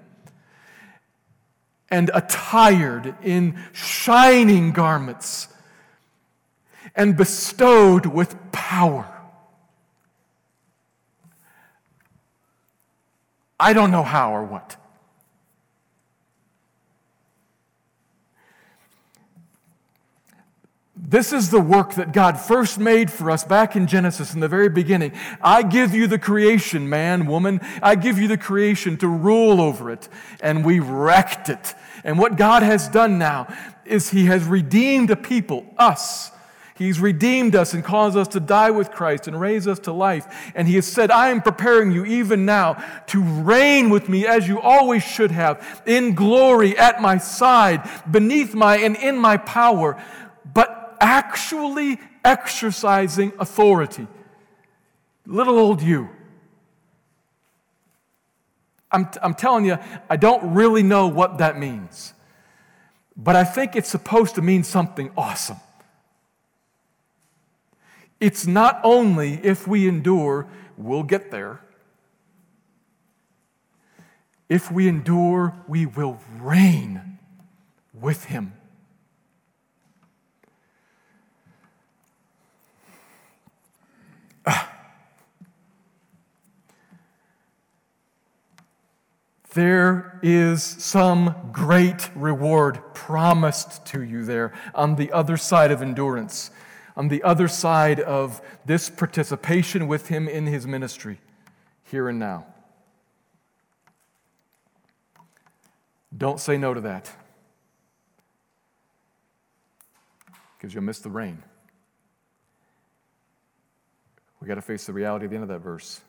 and 1.89 2.11
attired 2.13 3.15
in 3.23 3.57
shining 3.71 4.71
garments 4.71 5.47
and 6.97 7.15
bestowed 7.15 8.05
with 8.05 8.35
power. 8.51 9.07
I 13.57 13.71
don't 13.71 13.91
know 13.91 14.03
how 14.03 14.35
or 14.35 14.43
what. 14.43 14.75
This 21.05 21.33
is 21.33 21.49
the 21.49 21.59
work 21.59 21.95
that 21.95 22.13
God 22.13 22.39
first 22.39 22.79
made 22.79 23.11
for 23.11 23.29
us 23.29 23.43
back 23.43 23.75
in 23.75 23.87
Genesis 23.87 24.33
in 24.33 24.39
the 24.39 24.47
very 24.47 24.69
beginning. 24.69 25.11
I 25.41 25.61
give 25.61 25.93
you 25.93 26.07
the 26.07 26.17
creation, 26.17 26.89
man, 26.89 27.25
woman. 27.27 27.59
I 27.81 27.95
give 27.95 28.17
you 28.17 28.29
the 28.29 28.37
creation 28.37 28.95
to 28.97 29.07
rule 29.09 29.59
over 29.59 29.91
it. 29.91 30.07
And 30.41 30.63
we 30.63 30.79
wrecked 30.79 31.49
it. 31.49 31.75
And 32.05 32.17
what 32.17 32.37
God 32.37 32.63
has 32.63 32.87
done 32.87 33.19
now 33.19 33.53
is 33.83 34.11
He 34.11 34.25
has 34.25 34.45
redeemed 34.45 35.11
a 35.11 35.17
people, 35.17 35.65
us. 35.77 36.31
He's 36.75 37.01
redeemed 37.01 37.53
us 37.53 37.73
and 37.73 37.83
caused 37.83 38.17
us 38.17 38.29
to 38.29 38.39
die 38.39 38.71
with 38.71 38.89
Christ 38.89 39.27
and 39.27 39.39
raise 39.39 39.67
us 39.67 39.79
to 39.79 39.91
life. 39.91 40.51
And 40.55 40.69
He 40.69 40.75
has 40.75 40.87
said, 40.87 41.11
I 41.11 41.29
am 41.29 41.41
preparing 41.41 41.91
you 41.91 42.05
even 42.05 42.45
now 42.45 42.83
to 43.07 43.21
reign 43.21 43.89
with 43.89 44.07
me 44.07 44.25
as 44.25 44.47
you 44.47 44.59
always 44.59 45.03
should 45.03 45.31
have, 45.31 45.83
in 45.85 46.15
glory 46.15 46.77
at 46.77 47.01
my 47.01 47.17
side, 47.17 47.87
beneath 48.09 48.55
my 48.55 48.77
and 48.77 48.95
in 48.95 49.17
my 49.17 49.35
power. 49.37 50.01
But 50.53 50.72
actually 51.03 51.99
exercising 52.23 53.33
authority. 53.37 54.07
Little 55.27 55.59
old 55.59 55.81
you. 55.81 56.09
I'm, 58.89 59.09
I'm 59.21 59.33
telling 59.33 59.65
you, 59.65 59.77
I 60.09 60.15
don't 60.15 60.53
really 60.53 60.81
know 60.81 61.07
what 61.07 61.39
that 61.39 61.59
means. 61.59 62.13
But 63.17 63.35
I 63.35 63.43
think 63.43 63.75
it's 63.75 63.89
supposed 63.89 64.35
to 64.35 64.41
mean 64.41 64.63
something 64.63 65.11
awesome. 65.17 65.57
It's 68.19 68.47
not 68.47 68.79
only 68.83 69.33
if 69.43 69.67
we 69.67 69.87
endure, 69.87 70.47
we'll 70.77 71.03
get 71.03 71.31
there. 71.31 71.59
If 74.47 74.71
we 74.71 74.87
endure, 74.87 75.53
we 75.67 75.85
will 75.85 76.19
reign 76.39 77.19
with 77.93 78.25
Him. 78.25 78.53
There 89.53 90.19
is 90.23 90.63
some 90.63 91.49
great 91.51 92.09
reward 92.15 92.81
promised 92.95 93.85
to 93.87 94.01
you 94.01 94.25
there 94.25 94.51
on 94.73 94.95
the 94.95 95.11
other 95.11 95.37
side 95.37 95.71
of 95.71 95.81
endurance, 95.81 96.49
on 96.95 97.07
the 97.09 97.21
other 97.21 97.47
side 97.47 97.99
of 97.99 98.41
this 98.65 98.89
participation 98.89 99.87
with 99.87 100.07
Him 100.07 100.27
in 100.27 100.47
His 100.47 100.65
ministry, 100.65 101.19
here 101.83 102.09
and 102.09 102.17
now. 102.17 102.47
Don't 106.15 106.39
say 106.39 106.57
no 106.57 106.73
to 106.73 106.81
that, 106.81 107.11
because 110.57 110.73
you'll 110.73 110.83
miss 110.83 110.99
the 110.99 111.09
reign. 111.09 111.43
we 114.43 114.47
got 114.47 114.55
to 114.55 114.61
face 114.61 114.85
the 114.85 114.93
reality 114.93 115.23
at 115.23 115.29
the 115.29 115.37
end 115.37 115.43
of 115.43 115.49
that 115.49 115.59
verse. 115.59 116.01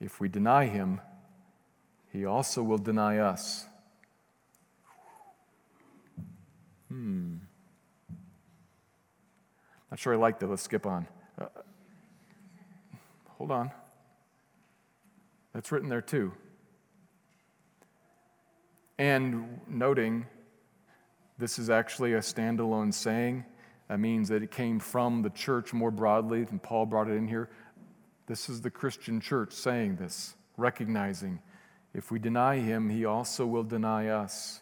If 0.00 0.18
we 0.18 0.28
deny 0.30 0.64
him, 0.64 1.00
he 2.14 2.26
also 2.26 2.62
will 2.62 2.78
deny 2.78 3.18
us. 3.18 3.66
Hmm. 6.88 7.38
Not 9.90 9.98
sure 9.98 10.14
I 10.14 10.16
like 10.16 10.38
that. 10.38 10.46
Let's 10.46 10.62
skip 10.62 10.86
on. 10.86 11.08
Uh, 11.36 11.46
hold 13.30 13.50
on. 13.50 13.72
That's 15.52 15.72
written 15.72 15.88
there 15.88 16.00
too. 16.00 16.32
And 18.96 19.60
noting 19.66 20.26
this 21.36 21.58
is 21.58 21.68
actually 21.68 22.12
a 22.12 22.20
standalone 22.20 22.94
saying. 22.94 23.44
That 23.88 23.98
means 23.98 24.28
that 24.28 24.40
it 24.40 24.52
came 24.52 24.78
from 24.78 25.22
the 25.22 25.30
church 25.30 25.72
more 25.72 25.90
broadly 25.90 26.44
than 26.44 26.60
Paul 26.60 26.86
brought 26.86 27.08
it 27.08 27.14
in 27.14 27.26
here. 27.26 27.50
This 28.28 28.48
is 28.48 28.60
the 28.60 28.70
Christian 28.70 29.20
church 29.20 29.52
saying 29.52 29.96
this, 29.96 30.36
recognizing 30.56 31.40
if 31.94 32.10
we 32.10 32.18
deny 32.18 32.58
him, 32.58 32.90
he 32.90 33.04
also 33.04 33.46
will 33.46 33.62
deny 33.62 34.08
us. 34.08 34.60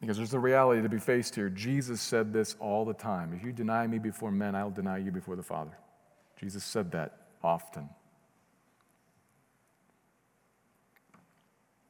Because 0.00 0.16
there's 0.16 0.34
a 0.34 0.38
reality 0.38 0.82
to 0.82 0.88
be 0.88 0.98
faced 0.98 1.34
here. 1.34 1.48
Jesus 1.48 2.00
said 2.00 2.32
this 2.32 2.56
all 2.58 2.84
the 2.84 2.94
time. 2.94 3.32
If 3.34 3.44
you 3.44 3.52
deny 3.52 3.86
me 3.86 3.98
before 3.98 4.30
men, 4.30 4.54
I'll 4.54 4.70
deny 4.70 4.98
you 4.98 5.10
before 5.10 5.36
the 5.36 5.42
Father. 5.42 5.76
Jesus 6.38 6.64
said 6.64 6.92
that 6.92 7.18
often. 7.42 7.88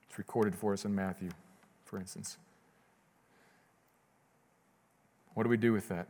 It's 0.08 0.18
recorded 0.18 0.54
for 0.54 0.72
us 0.72 0.84
in 0.84 0.94
Matthew, 0.94 1.30
for 1.84 1.98
instance. 1.98 2.36
What 5.34 5.42
do 5.44 5.48
we 5.48 5.56
do 5.56 5.72
with 5.72 5.88
that? 5.88 6.06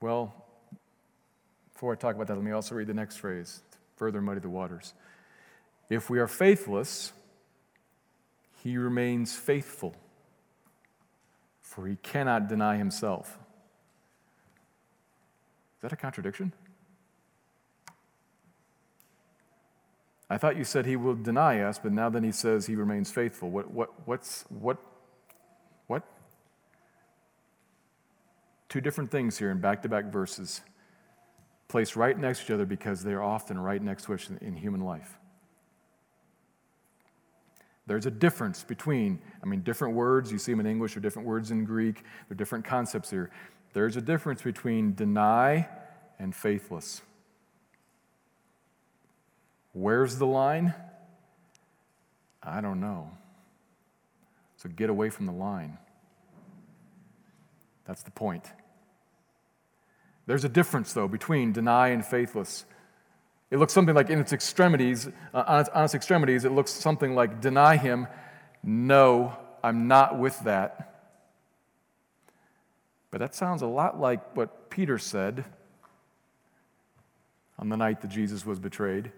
Well, 0.00 0.34
before 1.72 1.92
I 1.92 1.96
talk 1.96 2.14
about 2.14 2.26
that, 2.26 2.34
let 2.34 2.44
me 2.44 2.50
also 2.50 2.74
read 2.74 2.88
the 2.88 2.94
next 2.94 3.16
phrase 3.16 3.62
further 3.96 4.20
muddy 4.20 4.40
the 4.40 4.48
waters. 4.48 4.94
If 5.90 6.08
we 6.08 6.20
are 6.20 6.28
faithless, 6.28 7.12
he 8.62 8.78
remains 8.78 9.34
faithful, 9.34 9.96
for 11.60 11.86
he 11.86 11.96
cannot 11.96 12.48
deny 12.48 12.76
himself. 12.76 13.38
Is 15.76 15.82
that 15.82 15.92
a 15.92 15.96
contradiction? 15.96 16.52
I 20.28 20.38
thought 20.38 20.56
you 20.56 20.62
said 20.62 20.86
he 20.86 20.94
will 20.94 21.16
deny 21.16 21.60
us, 21.60 21.80
but 21.80 21.90
now 21.90 22.08
then 22.08 22.22
he 22.22 22.30
says 22.30 22.66
he 22.66 22.76
remains 22.76 23.10
faithful. 23.10 23.50
What, 23.50 23.72
what, 23.72 23.90
what's, 24.06 24.44
what, 24.48 24.78
what? 25.88 26.04
Two 28.68 28.80
different 28.80 29.10
things 29.10 29.38
here 29.38 29.50
in 29.50 29.58
back 29.58 29.82
to 29.82 29.88
back 29.88 30.04
verses, 30.04 30.60
placed 31.66 31.96
right 31.96 32.16
next 32.16 32.40
to 32.40 32.44
each 32.44 32.50
other 32.52 32.66
because 32.66 33.02
they're 33.02 33.22
often 33.22 33.58
right 33.58 33.82
next 33.82 34.04
to 34.04 34.14
each 34.14 34.28
in 34.40 34.54
human 34.54 34.82
life. 34.82 35.19
There's 37.90 38.06
a 38.06 38.10
difference 38.12 38.62
between, 38.62 39.18
I 39.42 39.46
mean, 39.46 39.62
different 39.62 39.96
words, 39.96 40.30
you 40.30 40.38
see 40.38 40.52
them 40.52 40.60
in 40.60 40.66
English 40.66 40.96
or 40.96 41.00
different 41.00 41.26
words 41.26 41.50
in 41.50 41.64
Greek, 41.64 42.04
they're 42.28 42.36
different 42.36 42.64
concepts 42.64 43.10
here. 43.10 43.32
There's 43.72 43.96
a 43.96 44.00
difference 44.00 44.42
between 44.42 44.94
deny 44.94 45.68
and 46.16 46.32
faithless. 46.32 47.02
Where's 49.72 50.18
the 50.18 50.26
line? 50.26 50.72
I 52.40 52.60
don't 52.60 52.78
know. 52.78 53.10
So 54.58 54.68
get 54.68 54.88
away 54.88 55.10
from 55.10 55.26
the 55.26 55.32
line. 55.32 55.76
That's 57.86 58.04
the 58.04 58.12
point. 58.12 58.44
There's 60.26 60.44
a 60.44 60.48
difference, 60.48 60.92
though, 60.92 61.08
between 61.08 61.50
deny 61.52 61.88
and 61.88 62.06
faithless. 62.06 62.66
It 63.50 63.58
looks 63.58 63.72
something 63.72 63.94
like 63.94 64.10
in 64.10 64.20
its 64.20 64.32
extremities, 64.32 65.08
uh, 65.34 65.44
on, 65.46 65.60
its, 65.60 65.68
on 65.70 65.84
its 65.84 65.94
extremities, 65.94 66.44
it 66.44 66.52
looks 66.52 66.70
something 66.70 67.14
like 67.14 67.40
deny 67.40 67.76
him, 67.76 68.06
no, 68.62 69.36
I'm 69.62 69.88
not 69.88 70.18
with 70.18 70.38
that. 70.40 70.86
But 73.10 73.18
that 73.18 73.34
sounds 73.34 73.62
a 73.62 73.66
lot 73.66 74.00
like 74.00 74.36
what 74.36 74.70
Peter 74.70 74.98
said 74.98 75.44
on 77.58 77.68
the 77.68 77.76
night 77.76 78.00
that 78.02 78.08
Jesus 78.08 78.46
was 78.46 78.60
betrayed. 78.60 79.10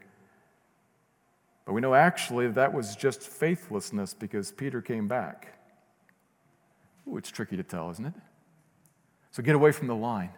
But 1.66 1.74
we 1.74 1.80
know 1.80 1.94
actually 1.94 2.48
that 2.48 2.72
was 2.72 2.96
just 2.96 3.22
faithlessness 3.22 4.14
because 4.14 4.50
Peter 4.50 4.80
came 4.80 5.08
back. 5.08 5.58
Ooh, 7.06 7.16
it's 7.16 7.30
tricky 7.30 7.56
to 7.56 7.62
tell, 7.62 7.90
isn't 7.90 8.06
it? 8.06 8.14
So 9.30 9.42
get 9.42 9.54
away 9.54 9.72
from 9.72 9.88
the 9.88 9.94
line. 9.94 10.30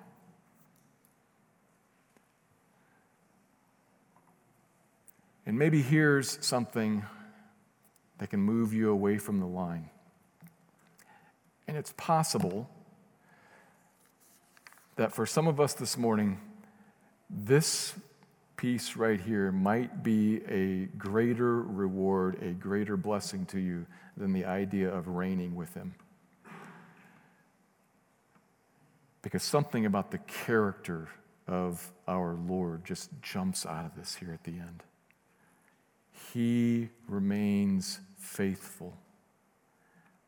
And 5.47 5.59
maybe 5.59 5.83
here's 5.83 6.45
something 6.45 7.05
that 8.19 8.31
can 8.31 8.41
move 8.41 8.73
you 8.73 8.91
away 8.91 9.19
from 9.19 9.41
the 9.41 9.47
line. 9.47 9.91
And 11.67 11.77
it's 11.77 11.93
possible 11.97 12.69
that 14.97 15.13
for 15.13 15.27
some 15.27 15.47
of 15.47 15.61
us 15.61 15.75
this 15.75 15.99
morning, 15.99 16.41
this 17.29 17.95
piece 18.57 18.97
right 18.97 19.21
here 19.21 19.51
might 19.51 20.03
be 20.03 20.41
a 20.49 20.87
greater 20.97 21.61
reward, 21.61 22.41
a 22.43 22.53
greater 22.53 22.97
blessing 22.97 23.45
to 23.47 23.59
you 23.59 23.87
than 24.17 24.33
the 24.33 24.45
idea 24.45 24.89
of 24.89 25.09
reigning 25.09 25.55
with 25.55 25.75
Him. 25.75 25.95
Because 29.23 29.43
something 29.43 29.85
about 29.85 30.11
the 30.11 30.19
character 30.19 31.09
of 31.47 31.93
our 32.07 32.35
Lord 32.35 32.85
just 32.85 33.11
jumps 33.21 33.67
out 33.67 33.85
of 33.85 33.97
this 33.97 34.15
here 34.15 34.33
at 34.33 34.45
the 34.45 34.53
end. 34.53 34.83
He 36.35 36.89
remains 37.07 38.01
faithful, 38.19 38.99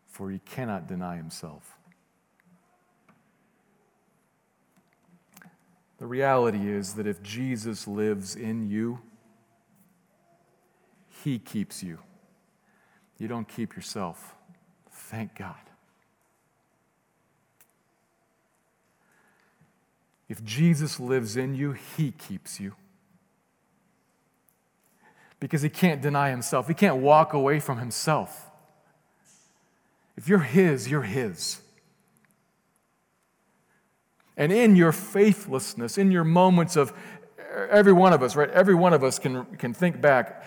for 0.07 0.31
he 0.31 0.39
cannot 0.39 0.87
deny 0.87 1.17
himself. 1.17 1.77
The 5.99 6.07
reality 6.07 6.71
is 6.71 6.95
that 6.95 7.09
if 7.09 7.21
Jesus 7.25 7.89
lives 7.89 8.37
in 8.37 8.71
you, 8.71 9.01
he 11.25 11.41
keeps 11.41 11.83
you. 11.83 11.99
You 13.19 13.27
don't 13.27 13.49
keep 13.49 13.75
yourself. 13.75 14.37
Thank 14.89 15.35
God. 15.35 15.57
If 20.29 20.45
Jesus 20.45 21.01
lives 21.01 21.37
in 21.37 21.57
you, 21.57 21.73
he 21.73 22.13
keeps 22.13 22.61
you. 22.61 22.77
Because 25.39 25.63
he 25.63 25.69
can't 25.69 26.01
deny 26.01 26.31
himself, 26.31 26.69
he 26.69 26.75
can't 26.75 26.97
walk 26.97 27.33
away 27.33 27.61
from 27.61 27.79
himself. 27.79 28.51
If 30.17 30.29
you're 30.29 30.39
his, 30.39 30.91
you're 30.91 31.03
his. 31.03 31.61
And 34.37 34.53
in 34.53 34.77
your 34.77 34.93
faithlessness, 34.93 35.99
in 35.99 36.11
your 36.11 36.25
moments 36.25 36.77
of 36.77 36.93
every 37.71 37.93
one 37.93 38.13
of 38.13 38.23
us, 38.23 38.37
right? 38.37 38.51
Every 38.51 38.75
one 38.75 38.93
of 38.93 39.03
us 39.03 39.19
can, 39.19 39.45
can 39.57 39.73
think 39.73 40.01
back, 40.01 40.45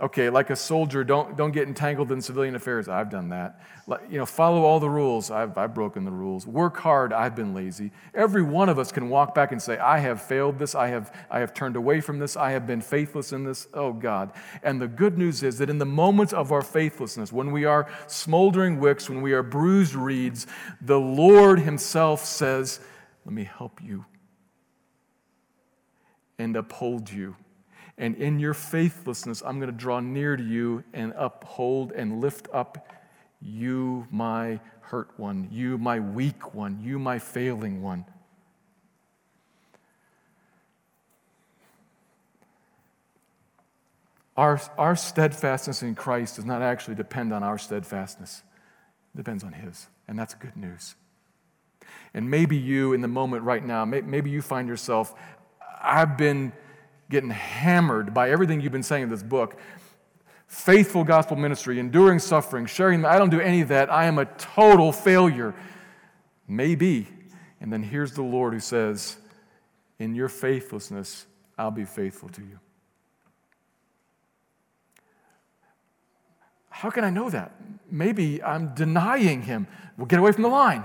okay, 0.00 0.30
like 0.30 0.50
a 0.50 0.56
soldier, 0.56 1.04
don't, 1.04 1.36
don't 1.36 1.52
get 1.52 1.68
entangled 1.68 2.10
in 2.10 2.20
civilian 2.20 2.54
affairs. 2.54 2.88
I've 2.88 3.10
done 3.10 3.28
that. 3.28 3.60
Like, 3.86 4.00
you 4.10 4.18
know, 4.18 4.26
follow 4.26 4.62
all 4.62 4.80
the 4.80 4.88
rules. 4.88 5.30
I've, 5.30 5.56
I've 5.58 5.74
broken 5.74 6.04
the 6.04 6.10
rules. 6.10 6.46
Work 6.46 6.78
hard. 6.78 7.12
I've 7.12 7.36
been 7.36 7.54
lazy. 7.54 7.90
Every 8.14 8.42
one 8.42 8.68
of 8.68 8.78
us 8.78 8.92
can 8.92 9.08
walk 9.10 9.34
back 9.34 9.52
and 9.52 9.60
say, 9.60 9.78
I 9.78 9.98
have 9.98 10.22
failed 10.22 10.58
this. 10.58 10.74
I 10.74 10.88
have, 10.88 11.14
I 11.30 11.40
have 11.40 11.52
turned 11.52 11.76
away 11.76 12.00
from 12.00 12.18
this. 12.18 12.36
I 12.36 12.52
have 12.52 12.66
been 12.66 12.80
faithless 12.80 13.32
in 13.32 13.44
this. 13.44 13.68
Oh, 13.74 13.92
God. 13.92 14.32
And 14.62 14.80
the 14.80 14.88
good 14.88 15.18
news 15.18 15.42
is 15.42 15.58
that 15.58 15.68
in 15.68 15.78
the 15.78 15.86
moments 15.86 16.32
of 16.32 16.50
our 16.50 16.62
faithlessness, 16.62 17.32
when 17.32 17.52
we 17.52 17.64
are 17.64 17.86
smoldering 18.06 18.80
wicks, 18.80 19.10
when 19.10 19.22
we 19.22 19.32
are 19.32 19.42
bruised 19.42 19.94
reeds, 19.94 20.46
the 20.80 21.00
Lord 21.00 21.60
Himself 21.60 22.24
says, 22.24 22.80
let 23.24 23.34
me 23.34 23.44
help 23.44 23.82
you 23.82 24.06
and 26.38 26.56
uphold 26.56 27.12
you. 27.12 27.36
And 28.00 28.16
in 28.16 28.40
your 28.40 28.54
faithlessness, 28.54 29.42
I'm 29.44 29.60
going 29.60 29.70
to 29.70 29.76
draw 29.76 30.00
near 30.00 30.34
to 30.34 30.42
you 30.42 30.82
and 30.94 31.12
uphold 31.18 31.92
and 31.92 32.22
lift 32.22 32.48
up 32.50 32.88
you, 33.42 34.08
my 34.10 34.58
hurt 34.80 35.10
one, 35.18 35.48
you, 35.52 35.76
my 35.76 36.00
weak 36.00 36.54
one, 36.54 36.80
you, 36.82 36.98
my 36.98 37.18
failing 37.18 37.82
one. 37.82 38.06
Our, 44.34 44.58
our 44.78 44.96
steadfastness 44.96 45.82
in 45.82 45.94
Christ 45.94 46.36
does 46.36 46.46
not 46.46 46.62
actually 46.62 46.94
depend 46.94 47.34
on 47.34 47.42
our 47.42 47.58
steadfastness, 47.58 48.42
it 49.14 49.18
depends 49.18 49.44
on 49.44 49.52
His. 49.52 49.88
And 50.08 50.18
that's 50.18 50.32
good 50.32 50.56
news. 50.56 50.94
And 52.14 52.30
maybe 52.30 52.56
you, 52.56 52.94
in 52.94 53.02
the 53.02 53.08
moment 53.08 53.42
right 53.42 53.64
now, 53.64 53.84
maybe 53.84 54.30
you 54.30 54.40
find 54.40 54.68
yourself, 54.68 55.14
I've 55.82 56.16
been 56.16 56.54
getting 57.10 57.30
hammered 57.30 58.14
by 58.14 58.30
everything 58.30 58.60
you've 58.60 58.72
been 58.72 58.82
saying 58.82 59.02
in 59.02 59.10
this 59.10 59.22
book. 59.22 59.58
Faithful 60.46 61.04
gospel 61.04 61.36
ministry, 61.36 61.78
enduring 61.78 62.18
suffering, 62.18 62.66
sharing, 62.66 63.04
I 63.04 63.18
don't 63.18 63.30
do 63.30 63.40
any 63.40 63.60
of 63.60 63.68
that. 63.68 63.92
I 63.92 64.06
am 64.06 64.18
a 64.18 64.24
total 64.24 64.92
failure. 64.92 65.54
Maybe. 66.48 67.06
And 67.60 67.72
then 67.72 67.82
here's 67.82 68.12
the 68.12 68.22
Lord 68.22 68.54
who 68.54 68.60
says, 68.60 69.16
In 69.98 70.14
your 70.14 70.28
faithlessness, 70.28 71.26
I'll 71.58 71.70
be 71.70 71.84
faithful 71.84 72.30
to 72.30 72.40
you. 72.40 72.58
How 76.70 76.90
can 76.90 77.04
I 77.04 77.10
know 77.10 77.28
that? 77.28 77.52
Maybe 77.90 78.42
I'm 78.42 78.74
denying 78.74 79.42
him. 79.42 79.66
Well, 79.98 80.06
get 80.06 80.18
away 80.18 80.32
from 80.32 80.42
the 80.42 80.48
line. 80.48 80.84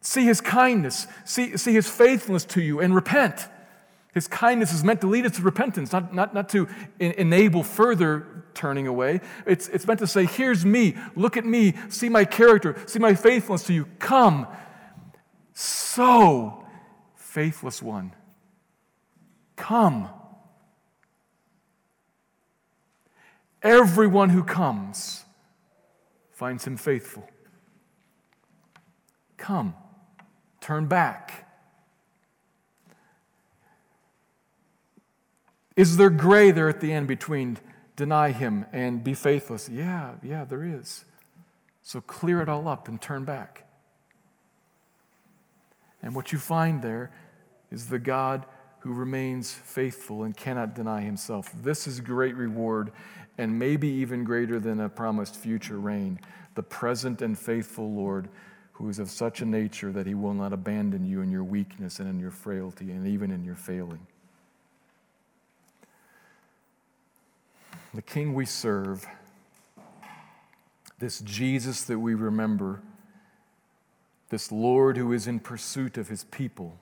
See 0.00 0.24
his 0.24 0.40
kindness, 0.40 1.08
see, 1.24 1.56
see 1.56 1.72
his 1.72 1.90
faithfulness 1.90 2.44
to 2.46 2.62
you, 2.62 2.78
and 2.80 2.94
repent. 2.94 3.48
His 4.18 4.26
kindness 4.26 4.72
is 4.72 4.82
meant 4.82 5.00
to 5.02 5.06
lead 5.06 5.26
us 5.26 5.36
to 5.36 5.42
repentance, 5.42 5.92
not, 5.92 6.12
not, 6.12 6.34
not 6.34 6.48
to 6.48 6.66
in, 6.98 7.12
enable 7.12 7.62
further 7.62 8.26
turning 8.52 8.88
away. 8.88 9.20
It's, 9.46 9.68
it's 9.68 9.86
meant 9.86 10.00
to 10.00 10.08
say, 10.08 10.24
Here's 10.24 10.64
me, 10.64 10.96
look 11.14 11.36
at 11.36 11.44
me, 11.44 11.74
see 11.88 12.08
my 12.08 12.24
character, 12.24 12.74
see 12.86 12.98
my 12.98 13.14
faithfulness 13.14 13.62
to 13.68 13.72
you. 13.72 13.84
Come. 14.00 14.48
So, 15.54 16.66
faithless 17.14 17.80
one, 17.80 18.12
come. 19.54 20.08
Everyone 23.62 24.30
who 24.30 24.42
comes 24.42 25.24
finds 26.32 26.66
him 26.66 26.76
faithful. 26.76 27.28
Come, 29.36 29.76
turn 30.60 30.88
back. 30.88 31.47
Is 35.78 35.96
there 35.96 36.10
gray 36.10 36.50
there 36.50 36.68
at 36.68 36.80
the 36.80 36.92
end 36.92 37.06
between 37.06 37.56
deny 37.94 38.32
him 38.32 38.66
and 38.72 39.04
be 39.04 39.14
faithless? 39.14 39.68
Yeah, 39.68 40.14
yeah, 40.24 40.44
there 40.44 40.64
is. 40.64 41.04
So 41.82 42.00
clear 42.00 42.42
it 42.42 42.48
all 42.48 42.66
up 42.66 42.88
and 42.88 43.00
turn 43.00 43.24
back. 43.24 43.64
And 46.02 46.16
what 46.16 46.32
you 46.32 46.38
find 46.38 46.82
there 46.82 47.12
is 47.70 47.86
the 47.86 48.00
God 48.00 48.44
who 48.80 48.92
remains 48.92 49.52
faithful 49.52 50.24
and 50.24 50.36
cannot 50.36 50.74
deny 50.74 51.00
himself. 51.02 51.52
This 51.62 51.86
is 51.86 52.00
great 52.00 52.34
reward 52.34 52.90
and 53.38 53.56
maybe 53.56 53.86
even 53.86 54.24
greater 54.24 54.58
than 54.58 54.80
a 54.80 54.88
promised 54.88 55.36
future 55.36 55.78
reign. 55.78 56.18
The 56.56 56.62
present 56.64 57.22
and 57.22 57.38
faithful 57.38 57.92
Lord 57.92 58.28
who 58.72 58.88
is 58.88 58.98
of 58.98 59.10
such 59.10 59.42
a 59.42 59.46
nature 59.46 59.92
that 59.92 60.08
he 60.08 60.14
will 60.16 60.34
not 60.34 60.52
abandon 60.52 61.04
you 61.04 61.20
in 61.20 61.30
your 61.30 61.44
weakness 61.44 62.00
and 62.00 62.08
in 62.08 62.18
your 62.18 62.32
frailty 62.32 62.90
and 62.90 63.06
even 63.06 63.30
in 63.30 63.44
your 63.44 63.54
failing. 63.54 64.07
The 67.94 68.02
King 68.02 68.34
we 68.34 68.44
serve, 68.44 69.06
this 70.98 71.20
Jesus 71.20 71.84
that 71.84 71.98
we 71.98 72.14
remember, 72.14 72.82
this 74.28 74.52
Lord 74.52 74.96
who 74.96 75.12
is 75.12 75.26
in 75.26 75.40
pursuit 75.40 75.96
of 75.96 76.08
his 76.08 76.24
people, 76.24 76.78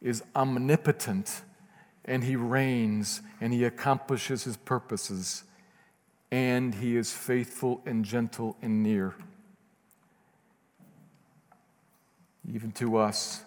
is 0.00 0.22
omnipotent 0.34 1.42
and 2.04 2.24
he 2.24 2.36
reigns 2.36 3.20
and 3.40 3.52
he 3.52 3.64
accomplishes 3.64 4.44
his 4.44 4.56
purposes 4.56 5.44
and 6.30 6.74
he 6.76 6.96
is 6.96 7.12
faithful 7.12 7.82
and 7.84 8.04
gentle 8.04 8.56
and 8.62 8.82
near. 8.82 9.14
Even 12.50 12.72
to 12.72 12.96
us 12.96 13.44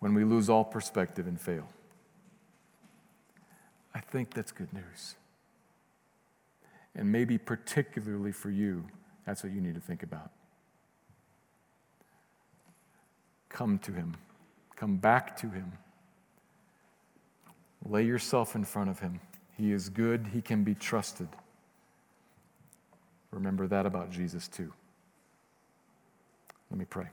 when 0.00 0.12
we 0.12 0.24
lose 0.24 0.50
all 0.50 0.64
perspective 0.64 1.26
and 1.28 1.40
fail. 1.40 1.68
I 3.94 4.00
think 4.00 4.34
that's 4.34 4.52
good 4.52 4.72
news. 4.72 5.16
And 6.94 7.10
maybe 7.10 7.38
particularly 7.38 8.32
for 8.32 8.50
you, 8.50 8.84
that's 9.26 9.42
what 9.42 9.52
you 9.52 9.60
need 9.60 9.74
to 9.74 9.80
think 9.80 10.02
about. 10.02 10.30
Come 13.48 13.78
to 13.80 13.92
Him, 13.92 14.16
come 14.76 14.96
back 14.96 15.36
to 15.38 15.48
Him. 15.48 15.72
Lay 17.84 18.04
yourself 18.04 18.54
in 18.54 18.64
front 18.64 18.90
of 18.90 19.00
Him. 19.00 19.20
He 19.56 19.72
is 19.72 19.88
good, 19.88 20.28
He 20.32 20.40
can 20.42 20.64
be 20.64 20.74
trusted. 20.74 21.28
Remember 23.30 23.66
that 23.68 23.86
about 23.86 24.10
Jesus 24.10 24.48
too. 24.48 24.72
Let 26.70 26.78
me 26.78 26.84
pray. 26.84 27.06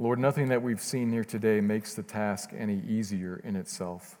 Lord, 0.00 0.18
nothing 0.18 0.48
that 0.48 0.62
we've 0.62 0.80
seen 0.80 1.10
here 1.12 1.24
today 1.24 1.60
makes 1.60 1.92
the 1.92 2.02
task 2.02 2.52
any 2.56 2.80
easier 2.88 3.38
in 3.44 3.54
itself. 3.54 4.16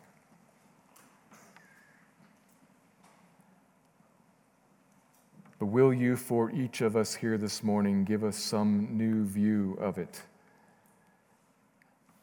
But 5.58 5.66
will 5.66 5.94
you, 5.94 6.16
for 6.16 6.50
each 6.50 6.82
of 6.82 6.96
us 6.96 7.14
here 7.14 7.38
this 7.38 7.64
morning, 7.64 8.04
give 8.04 8.24
us 8.24 8.36
some 8.36 8.88
new 8.90 9.24
view 9.24 9.78
of 9.80 9.96
it? 9.96 10.20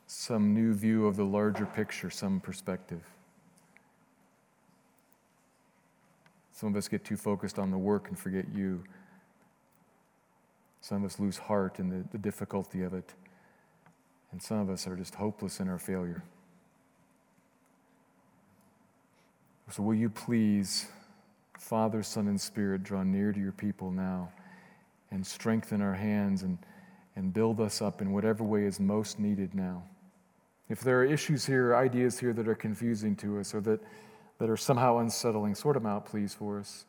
Some 0.05 0.53
new 0.53 0.75
view 0.75 1.07
of 1.07 1.15
the 1.15 1.25
larger 1.25 1.65
picture, 1.65 2.11
some 2.11 2.39
perspective. 2.39 3.01
Some 6.51 6.69
of 6.69 6.75
us 6.75 6.87
get 6.87 7.03
too 7.03 7.17
focused 7.17 7.57
on 7.57 7.71
the 7.71 7.77
work 7.79 8.07
and 8.09 8.19
forget 8.19 8.45
you. 8.53 8.83
Some 10.79 11.03
of 11.03 11.09
us 11.09 11.19
lose 11.19 11.39
heart 11.39 11.79
in 11.79 11.89
the, 11.89 12.07
the 12.11 12.19
difficulty 12.19 12.83
of 12.83 12.93
it. 12.93 13.15
And 14.31 14.41
some 14.41 14.59
of 14.59 14.69
us 14.69 14.87
are 14.87 14.95
just 14.95 15.15
hopeless 15.15 15.59
in 15.59 15.69
our 15.69 15.79
failure. 15.79 16.23
So, 19.69 19.83
will 19.83 19.95
you 19.95 20.09
please, 20.09 20.87
Father, 21.59 22.01
Son, 22.01 22.27
and 22.27 22.39
Spirit, 22.39 22.83
draw 22.83 23.03
near 23.03 23.33
to 23.33 23.39
your 23.39 23.51
people 23.51 23.91
now 23.91 24.29
and 25.11 25.25
strengthen 25.25 25.81
our 25.81 25.93
hands 25.93 26.43
and, 26.43 26.57
and 27.15 27.33
build 27.33 27.59
us 27.59 27.81
up 27.81 28.01
in 28.01 28.13
whatever 28.13 28.43
way 28.43 28.63
is 28.63 28.79
most 28.79 29.19
needed 29.19 29.53
now? 29.53 29.83
If 30.69 30.81
there 30.81 30.99
are 30.99 31.05
issues 31.05 31.45
here, 31.45 31.75
ideas 31.75 32.19
here 32.19 32.33
that 32.33 32.47
are 32.47 32.55
confusing 32.55 33.15
to 33.17 33.39
us 33.39 33.53
or 33.53 33.61
that, 33.61 33.81
that 34.39 34.49
are 34.49 34.57
somehow 34.57 34.99
unsettling, 34.99 35.55
sort 35.55 35.73
them 35.73 35.85
out, 35.85 36.05
please, 36.05 36.33
for 36.33 36.59
us. 36.59 36.85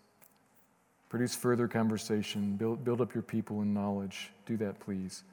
Produce 1.09 1.35
further 1.35 1.67
conversation. 1.67 2.57
Build, 2.57 2.85
build 2.85 3.01
up 3.01 3.15
your 3.15 3.23
people 3.23 3.63
in 3.63 3.73
knowledge. 3.73 4.31
Do 4.47 4.57
that, 4.59 4.79
please 4.79 5.25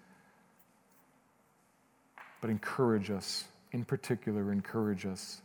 but 2.46 2.52
encourage 2.52 3.10
us. 3.10 3.46
In 3.72 3.84
particular, 3.84 4.52
encourage 4.52 5.08
us. 5.08 5.42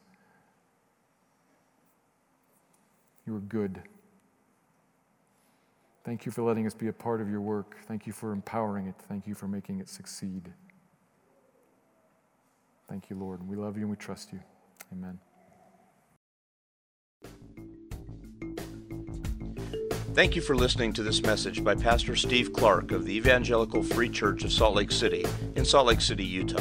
You 3.27 3.37
are 3.37 3.41
good. 3.41 3.81
Thank 6.05 6.27
you 6.27 6.33
for 6.33 6.43
letting 6.43 6.67
us 6.67 6.75
be 6.75 6.89
a 6.89 6.93
part 6.93 7.23
of 7.23 7.31
your 7.31 7.41
work. 7.41 7.79
Thank 7.89 8.07
you 8.07 8.13
for 8.13 8.33
empowering 8.33 8.87
it. 8.87 8.97
Thank 9.09 9.27
you 9.27 9.35
for 9.35 9.49
making 9.49 9.81
it 9.81 9.89
succeed. 9.89 10.53
Thank 12.87 13.09
you, 13.09 13.17
Lord. 13.17 13.49
We 13.49 13.57
love 13.57 13.79
you 13.79 13.85
and 13.85 13.91
we 13.91 13.97
trust 13.97 14.31
you. 14.31 14.41
Amen. 14.93 15.19
Thank 20.13 20.37
you 20.37 20.43
for 20.43 20.55
listening 20.55 20.93
to 20.93 21.03
this 21.03 21.23
message 21.23 21.65
by 21.65 21.77
Pastor 21.77 22.15
Steve 22.15 22.53
Clark 22.53 22.93
of 22.93 23.07
the 23.07 23.17
Evangelical 23.17 23.83
Free 23.83 24.11
Church 24.11 24.45
of 24.45 24.53
Salt 24.53 24.75
Lake 24.75 24.93
City 24.93 25.25
in 25.57 25.65
Salt 25.65 25.87
Lake 25.87 26.03
City, 26.03 26.27
Utah. 26.27 26.61